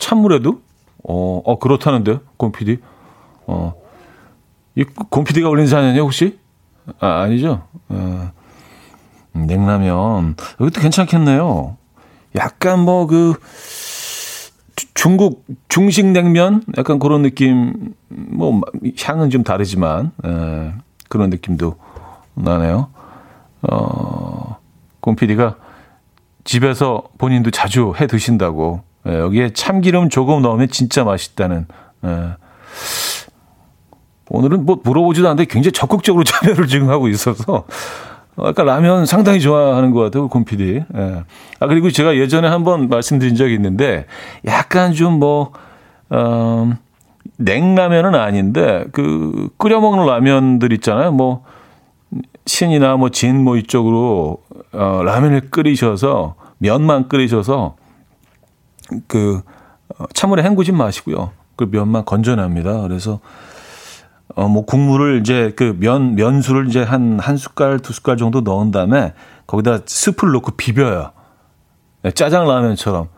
[0.00, 0.62] 찬물에도?
[1.04, 2.78] 어, 어 그렇다는데요, 곰피디.
[3.46, 3.74] 어,
[4.74, 6.40] 이 곰피디가 올린 사연이요 혹시?
[6.98, 7.62] 아, 아니죠?
[7.88, 8.32] 어,
[9.32, 10.34] 냉라면.
[10.54, 11.76] 이것도 괜찮겠네요.
[12.34, 13.34] 약간 뭐 그,
[14.94, 16.64] 중국 중식 냉면?
[16.76, 18.60] 약간 그런 느낌, 뭐,
[19.00, 20.72] 향은 좀 다르지만, 에,
[21.08, 21.76] 그런 느낌도
[22.34, 22.88] 나네요.
[23.70, 24.56] 어,
[24.98, 25.62] 곰피디가
[26.44, 28.82] 집에서 본인도 자주 해 드신다고.
[29.06, 31.66] 예, 여기에 참기름 조금 넣으면 진짜 맛있다는.
[32.04, 32.28] 예.
[34.28, 37.66] 오늘은 뭐 물어보지도 않는데 굉장히 적극적으로 참여를 지금 하고 있어서
[38.36, 40.84] 아까 라면 상당히 좋아하는 것 같아요, 곰피디.
[40.96, 41.24] 예.
[41.60, 44.06] 아, 그리고 제가 예전에 한번 말씀드린 적이 있는데,
[44.46, 45.52] 약간 좀 뭐,
[46.08, 46.72] 어,
[47.36, 51.12] 냉라면은 아닌데, 그, 끓여먹는 라면들 있잖아요.
[51.12, 51.44] 뭐,
[52.46, 57.76] 신이나 뭐, 진 뭐 이쪽으로, 어, 라면을 끓이셔서, 면만 끓이셔서,
[59.06, 59.42] 그,
[59.98, 61.30] 어, 찬물에 헹구지 마시고요.
[61.56, 62.80] 그 면만 건져냅니다.
[62.82, 63.20] 그래서,
[64.34, 68.70] 어, 뭐 국물을 이제 그 면, 면수를 이제 한, 한 숟갈, 두 숟갈 정도 넣은
[68.70, 69.12] 다음에
[69.46, 71.10] 거기다 스프를 넣고 비벼요.
[72.02, 73.08] 네, 짜장 라면처럼.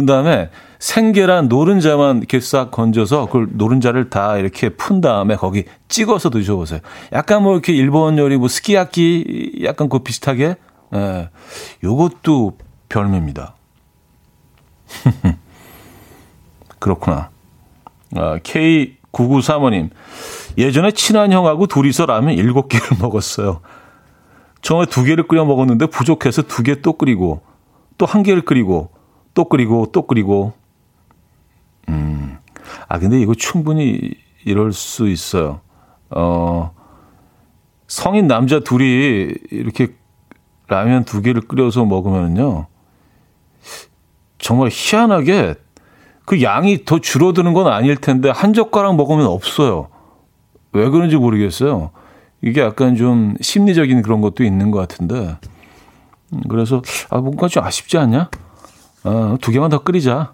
[0.00, 6.28] 그 다음에 생계란 노른자만 이렇게 싹 건져서 그 노른자를 다 이렇게 푼 다음에 거기 찍어서
[6.28, 6.80] 드셔보세요.
[7.12, 10.56] 약간 뭐 이렇게 일본 요리 뭐 스키야키 약간 그 비슷하게.
[10.94, 11.30] 예.
[11.82, 12.58] 요것도
[12.90, 13.54] 별미입니다.
[16.78, 17.30] 그렇구나.
[18.14, 19.90] 아, K9935님.
[20.58, 23.60] 예전에 친한 형하고 둘이서 라면 일곱 개를 먹었어요.
[24.60, 27.40] 처음에 두 개를 끓여 먹었는데 부족해서 두개또 끓이고
[27.98, 28.95] 또한 개를 끓이고
[29.36, 30.54] 또 끓이고 또 끓이고
[31.90, 32.38] 음.
[32.88, 34.00] 아 근데 이거 충분히
[34.44, 35.60] 이럴 수 있어요.
[36.10, 36.72] 어
[37.86, 39.94] 성인 남자 둘이 이렇게
[40.68, 42.66] 라면 두 개를 끓여서 먹으면요.
[44.38, 45.54] 정말 희한하게
[46.24, 49.88] 그 양이 더 줄어드는 건 아닐 텐데 한 젓가락 먹으면 없어요.
[50.72, 51.90] 왜 그런지 모르겠어요.
[52.40, 55.36] 이게 약간 좀 심리적인 그런 것도 있는 것 같은데.
[56.32, 58.28] 음, 그래서, 아, 뭔가 좀 아쉽지 않냐?
[59.06, 60.32] 아, 두 개만 더 끓이자.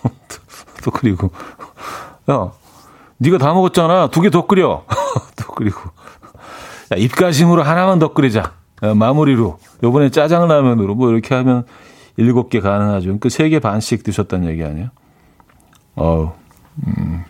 [0.84, 1.30] 또 끓이고.
[2.30, 2.52] 야,
[3.18, 4.08] 네가 다 먹었잖아.
[4.08, 4.84] 두 개 더 끓여.
[5.36, 5.80] 또 끓이고.
[6.92, 8.52] 야, 입가심으로 하나만 더 끓이자.
[8.82, 9.58] 야, 마무리로.
[9.82, 11.64] 요번에 짜장라면으로 뭐 이렇게 하면
[12.16, 13.18] 일곱 개 가능하죠.
[13.18, 14.90] 그세개 반씩 드셨다는 얘기 아니에요?
[15.94, 16.32] 어우,
[16.86, 17.24] 음.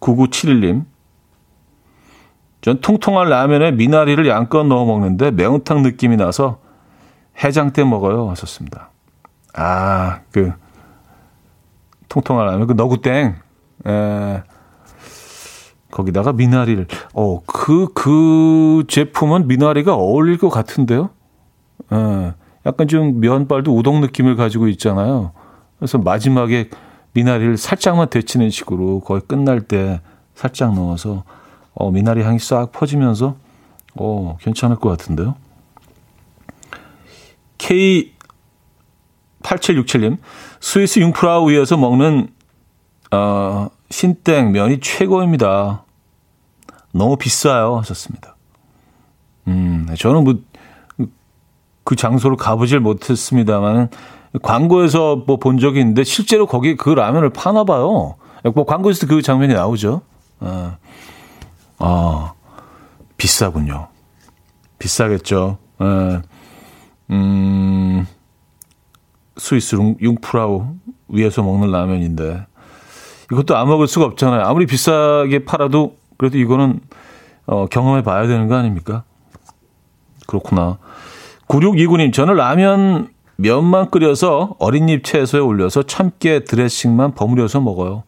[0.00, 0.84] K9971님.
[2.60, 6.58] 전 통통한 라면에 미나리를 양껏 넣어 먹는데 매운탕 느낌이 나서
[7.42, 8.28] 해장 때 먹어요.
[8.30, 8.90] 하셨습니다.
[9.54, 10.52] 아, 그,
[12.08, 13.34] 통통한 라면, 그 너구땡.
[13.86, 14.42] 에,
[15.90, 21.10] 거기다가 미나리를, 어, 그, 그 제품은 미나리가 어울릴 것 같은데요?
[21.92, 22.32] 에,
[22.66, 25.32] 약간 좀 면발도 우동 느낌을 가지고 있잖아요.
[25.78, 26.68] 그래서 마지막에
[27.14, 30.00] 미나리를 살짝만 데치는 식으로 거의 끝날 때
[30.34, 31.24] 살짝 넣어서
[31.74, 33.36] 어, 미나리 향이 싹 퍼지면서
[33.96, 35.34] 어, 괜찮을 것 같은데요.
[37.58, 40.18] K8767님,
[40.60, 42.28] 스위스 융프라우 위에서 먹는
[43.12, 45.84] 어, 신땡 면이 최고입니다.
[46.92, 47.76] 너무 비싸요.
[47.78, 48.36] 하셨습니다.
[49.48, 50.34] 음, 저는 뭐,
[51.84, 53.88] 그 장소를 가보질 못했습니다만은
[54.42, 58.14] 광고에서 뭐 본 적이 있는데 실제로 거기 그 라면을 파나 봐요.
[58.54, 60.02] 뭐 광고에서 그 장면이 나오죠.
[60.38, 60.76] 아,
[61.80, 62.34] 아
[63.16, 63.88] 비싸군요.
[64.78, 65.58] 비싸겠죠.
[65.78, 66.22] 아,
[67.10, 68.06] 음,
[69.36, 70.74] 스위스 융프라우
[71.08, 72.46] 위에서 먹는 라면인데
[73.32, 74.42] 이것도 안 먹을 수가 없잖아요.
[74.42, 76.80] 아무리 비싸게 팔아도 그래도 이거는
[77.46, 79.04] 어, 경험해 봐야 되는 거 아닙니까?
[80.26, 80.78] 그렇구나.
[81.48, 88.04] 9629님, 저는 라면 면만 끓여서 어린잎 채소에 올려서 참깨 드레싱만 버무려서 먹어요.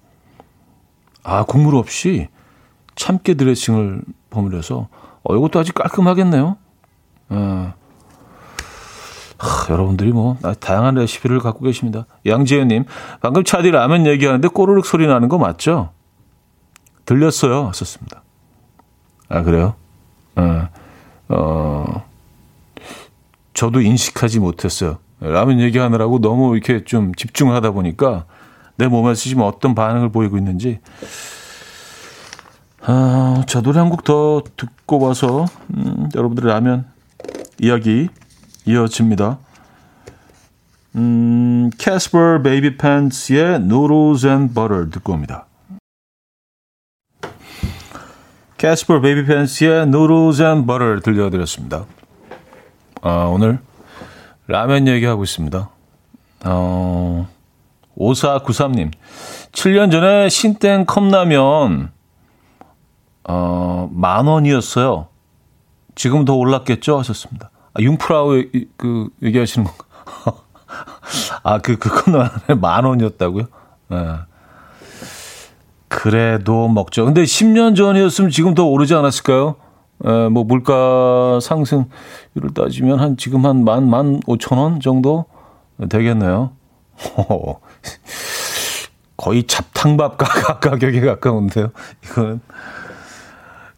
[1.24, 2.28] 아, 국물 없이
[2.94, 4.88] 참깨 드레싱을 버무려서
[5.22, 6.56] 어, 이것도 아주 깔끔하겠네요.
[7.28, 7.74] 아,
[9.38, 12.06] 하, 여러분들이 뭐 다양한 레시피를 갖고 계십니다.
[12.26, 12.84] 양재현님,
[13.20, 15.90] 방금 차디 라면 얘기하는데 꼬르륵 소리 나는 거 맞죠?
[17.04, 17.68] 들렸어요.
[17.68, 18.22] 하셨습니다.
[19.28, 19.74] 아 그래요?
[20.36, 20.68] 어,
[21.28, 22.04] 어,
[23.54, 24.98] 저도 인식하지 못했어요.
[25.20, 28.26] 라면 얘기하느라고 너무 이렇게 좀 집중하다 보니까
[28.76, 30.80] 내 몸에서 지금 어떤 반응을 보이고 있는지.
[32.84, 36.86] 아, 자, 노래 한 곡 더 듣고 와서, 음, 여러분들의 라면
[37.60, 38.08] 이야기
[38.66, 39.38] 이어집니다.
[40.96, 45.46] 음, 캐스퍼 베이비 팬츠의 Noodles and Butter 듣고 옵니다.
[48.58, 51.84] 캐스퍼 베이비 팬츠의 Noodles and Butter 들려드렸습니다.
[53.00, 53.58] 아, 오늘
[54.48, 55.70] 라면 얘기하고 있습니다.
[56.46, 57.28] 어,
[57.96, 58.90] 5493님.
[59.52, 61.90] 7년 전에 신땡 컵라면,
[63.24, 65.06] 어, 만 원이었어요.
[65.94, 66.98] 지금 더 올랐겠죠?
[66.98, 67.50] 하셨습니다.
[67.74, 68.42] 아, 융프라우
[68.76, 69.84] 그 얘기하시는 건가?
[71.42, 73.44] 아, 그, 그 컵라면에 만 원이었다고요?
[73.88, 73.96] 네.
[75.88, 77.04] 그래도 먹죠.
[77.04, 79.56] 근데 10년 전이었으면 지금 더 오르지 않았을까요?
[80.04, 85.26] 에, 뭐 물가 상승률을 따지면 한 지금 한 만 만 오천 원 정도
[85.90, 86.52] 되겠네요.
[89.16, 91.70] 거의 잡탕밥 가격에 가까운데요.
[92.04, 92.40] 이거는.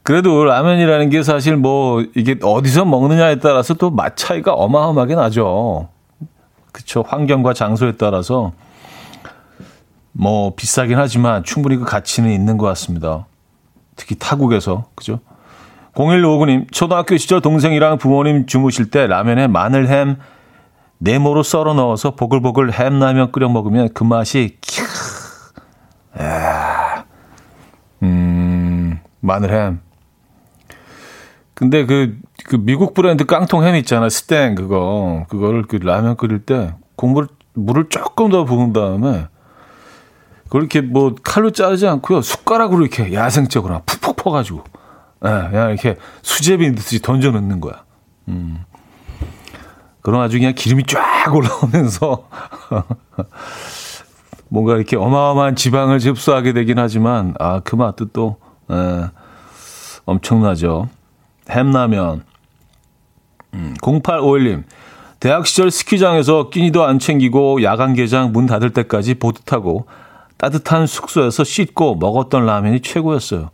[0.04, 5.88] 그래도 라면이라는 게 사실 뭐 이게 어디서 먹느냐에 따라서 또 맛 차이가 어마어마하게 나죠.
[6.72, 7.02] 그쵸.
[7.06, 8.52] 환경과 장소에 따라서
[10.12, 13.26] 뭐 비싸긴 하지만 충분히 그 가치는 있는 것 같습니다.
[13.96, 14.84] 특히 타국에서.
[14.94, 15.20] 그죠?
[15.94, 20.16] 0159님, 초등학교 시절 동생이랑 부모님 주무실 때 라면에 마늘, 햄,
[20.98, 26.20] 네모로 썰어 넣어서 보글보글 햄라면 끓여 먹으면 그 맛이 캬.
[26.20, 27.04] 야.
[28.02, 29.80] 음, 마늘 햄.
[31.54, 34.08] 근데 그, 그 미국 브랜드 깡통 햄 있잖아.
[34.08, 35.24] 스땡 그거.
[35.28, 39.28] 그거를 그 라면 끓일 때 국물 물을 조금 더 부은 다음에
[40.44, 42.20] 그걸 이렇게 뭐 칼로 자르지 않고요.
[42.22, 44.64] 숟가락으로 이렇게 야생적으로 푹푹 퍼가지고
[45.24, 47.84] 예, 그냥 이렇게 수제비 넣듯이 던져 넣는 거야.
[48.28, 48.64] 음.
[50.02, 52.28] 그럼 아주 그냥 기름이 쫙 올라오면서
[54.48, 58.36] 뭔가 이렇게 어마어마한 지방을 흡수하게 되긴 하지만 아 그 맛도 또
[58.70, 58.74] 에,
[60.04, 60.88] 엄청나죠.
[61.50, 62.24] 햄라면.
[63.54, 64.64] 음, 0851님.
[65.20, 69.86] 대학 시절 스키장에서 끼니도 안 챙기고 야간 개장 문 닫을 때까지 보드 타고
[70.36, 73.50] 따뜻한 숙소에서 씻고 먹었던 라면이 최고였어요.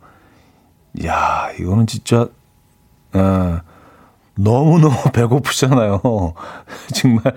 [1.05, 2.27] 야, 이거는 진짜
[3.15, 3.19] 에,
[4.35, 6.01] 너무너무 배고프잖아요.
[6.93, 7.33] 정말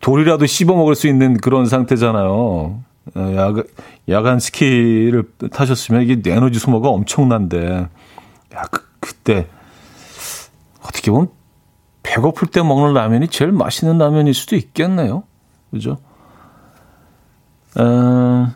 [0.00, 2.78] 돌이라도 씹어 먹을 수 있는 그런 상태잖아요.
[3.16, 3.64] 야간,
[4.08, 7.88] 야간 스키를 타셨으면 이게 에너지 소모가 엄청난데,
[8.54, 9.46] 야, 그, 그때,
[10.80, 11.28] 어떻게 보면
[12.02, 15.24] 배고플 때 먹는 라면이 제일 맛있는 라면일 수도 있겠네요.
[15.70, 15.98] 그죠?
[17.76, 18.50] 어,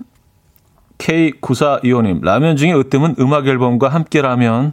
[0.96, 4.72] K9425님, 라면 중에 으뜸은 음악 앨범과 함께 라면으로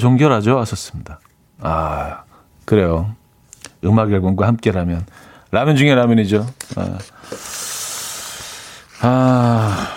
[0.00, 0.58] 종결하죠.
[0.58, 1.20] 하셨습니다.
[1.60, 2.22] 아,
[2.64, 3.14] 그래요.
[3.84, 5.04] 음악 앨범과 함께 라면.
[5.50, 6.46] 라면 중에 라면이죠.
[6.76, 6.98] 아,
[9.02, 9.88] 아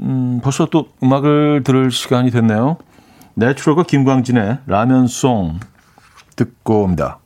[0.00, 2.76] 음, 벌써 또 음악을 들을 시간이 됐네요.
[3.38, 5.60] 내추럴과 김광진의 라면송
[6.36, 7.18] 듣고 옵니다.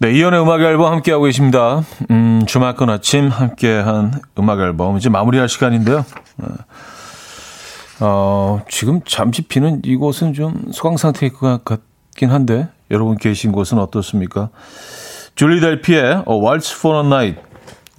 [0.00, 1.82] 네, 이연의 음악 앨범 함께하고 계십니다.
[2.12, 6.04] 음, 주말권 아침 함께한 음악 앨범 이제 마무리할 시간인데요.
[6.36, 6.46] 네.
[7.98, 14.50] 어, 지금 잠시 비는 이곳은 좀 소강 상태일 것 같긴 한데 여러분 계신 곳은 어떻습니까?
[15.34, 17.47] 줄리 델피의 A Waltz for a Night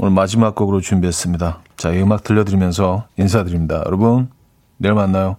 [0.01, 1.59] 오늘 마지막 곡으로 준비했습니다.
[1.75, 3.83] 자, 이 음악 들려드리면서 인사드립니다.
[3.85, 4.29] 여러분,
[4.77, 5.35] 내일 만나요.